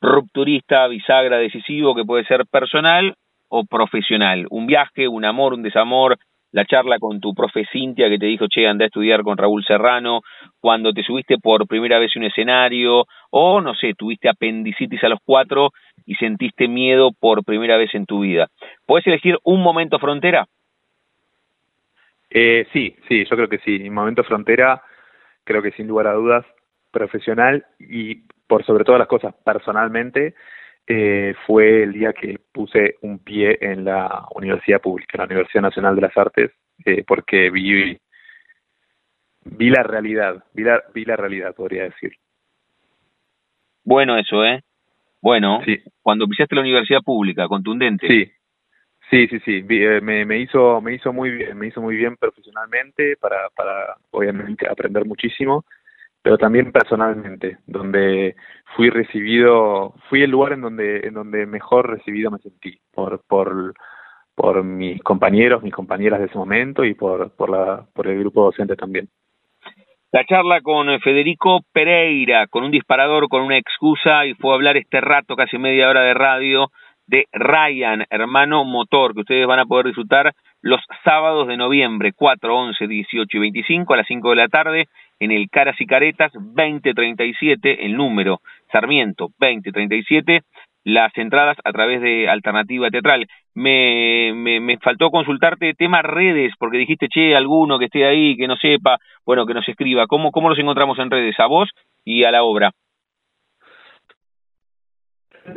[0.00, 3.16] rupturista, bisagra, decisivo, que puede ser personal
[3.48, 4.46] o profesional.
[4.50, 6.16] Un viaje, un amor, un desamor,
[6.52, 9.64] la charla con tu profe Cintia que te dijo, che, anda a estudiar con Raúl
[9.64, 10.22] Serrano,
[10.60, 15.20] cuando te subiste por primera vez un escenario, o no sé, tuviste apendicitis a los
[15.24, 15.70] cuatro
[16.06, 18.48] y sentiste miedo por primera vez en tu vida.
[18.86, 20.46] ¿Puedes elegir un momento frontera?
[22.30, 23.88] Eh, sí, sí, yo creo que sí.
[23.88, 24.82] Un momento frontera,
[25.44, 26.44] creo que sin lugar a dudas,
[26.90, 30.34] profesional y por sobre todas las cosas personalmente,
[30.90, 35.62] eh, fue el día que puse un pie en la universidad pública, en la Universidad
[35.62, 36.50] Nacional de las Artes,
[36.82, 37.98] eh, porque vi,
[39.44, 42.12] vi la realidad, vi la, vi la realidad, podría decir.
[43.84, 44.62] Bueno eso, ¿eh?
[45.20, 45.78] Bueno, sí.
[46.00, 48.06] cuando pisaste la universidad pública, contundente.
[48.06, 48.32] Sí,
[49.10, 49.66] sí, sí, sí.
[49.68, 53.96] Eh, me, me hizo, me hizo muy bien, me hizo muy bien profesionalmente para, para
[54.10, 55.66] obviamente aprender muchísimo
[56.28, 58.36] pero también personalmente, donde
[58.76, 63.72] fui recibido, fui el lugar en donde, en donde mejor recibido me sentí por, por,
[64.34, 68.44] por mis compañeros, mis compañeras de ese momento y por, por, la, por el grupo
[68.44, 69.08] docente también.
[70.12, 74.76] La charla con Federico Pereira, con un disparador, con una excusa, y fue a hablar
[74.76, 76.68] este rato, casi media hora de radio,
[77.06, 82.54] de Ryan, hermano motor, que ustedes van a poder disfrutar los sábados de noviembre, 4,
[82.54, 84.88] 11, 18 y 25 a las 5 de la tarde
[85.20, 88.40] en el Caras y Caretas 2037, el número
[88.70, 90.42] Sarmiento 2037,
[90.84, 93.26] las entradas a través de Alternativa Teatral.
[93.54, 98.46] Me, me, me, faltó consultarte tema redes, porque dijiste, che, alguno que esté ahí, que
[98.46, 100.06] no sepa, bueno, que nos escriba.
[100.06, 101.38] ¿Cómo, cómo los encontramos en redes?
[101.40, 101.68] A vos
[102.04, 102.70] y a la obra.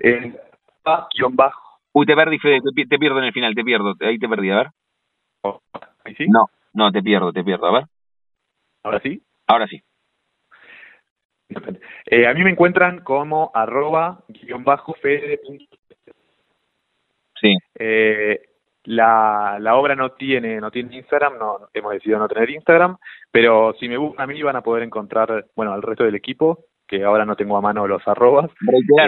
[0.04, 0.36] En
[0.84, 1.62] bajo.
[1.94, 3.94] Uy, te perdí, Fede, te, te, pierdo en el final, te pierdo.
[4.00, 4.68] Ahí te perdí, a ver.
[6.06, 6.26] ¿Ahí sí?
[6.28, 7.86] No, no, te pierdo, te pierdo, a ver.
[8.84, 9.22] ¿Ahora sí?
[9.52, 9.82] Ahora sí.
[12.06, 15.42] Eh, a mí me encuentran como arroba guion bajo fede.
[17.42, 17.58] Sí.
[17.76, 18.40] Eh,
[18.86, 22.96] la, la obra no tiene no tiene Instagram, no hemos decidido no tener Instagram,
[23.30, 26.66] pero si me buscan a mí van a poder encontrar, bueno, al resto del equipo,
[26.88, 28.50] que ahora no tengo a mano los arrobas.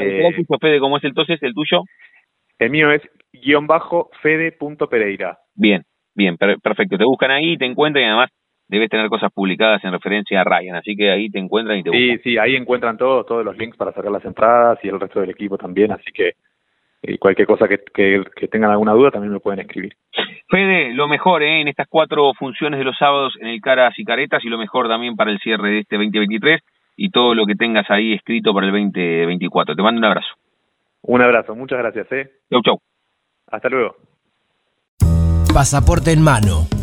[0.02, 1.84] Eh, Fede, ¿cómo es entonces el tuyo?
[2.60, 5.40] El mío es guion bajo fede.pereira.
[5.56, 5.84] Bien,
[6.14, 6.98] bien, perfecto.
[6.98, 8.30] Te buscan ahí, te encuentran y además
[8.74, 11.92] debes tener cosas publicadas en referencia a Ryan, así que ahí te encuentran y te
[11.92, 15.20] Sí, sí, ahí encuentran todos todos los links para sacar las entradas y el resto
[15.20, 16.34] del equipo también, así que
[17.06, 19.94] y cualquier cosa que, que, tengan alguna duda también me pueden escribir.
[20.50, 21.60] Fede, lo mejor ¿eh?
[21.60, 24.88] en estas cuatro funciones de los sábados en el Caras y Caretas y lo mejor
[24.88, 26.62] también para el cierre de este 2023
[26.96, 29.76] y todo lo que tengas ahí escrito para el 2024.
[29.76, 30.34] Te mando un abrazo.
[31.02, 32.10] Un abrazo, muchas gracias.
[32.14, 32.32] ¿eh?
[32.50, 32.80] Chau, chau.
[33.48, 33.96] Hasta luego.
[35.54, 36.83] Pasaporte en mano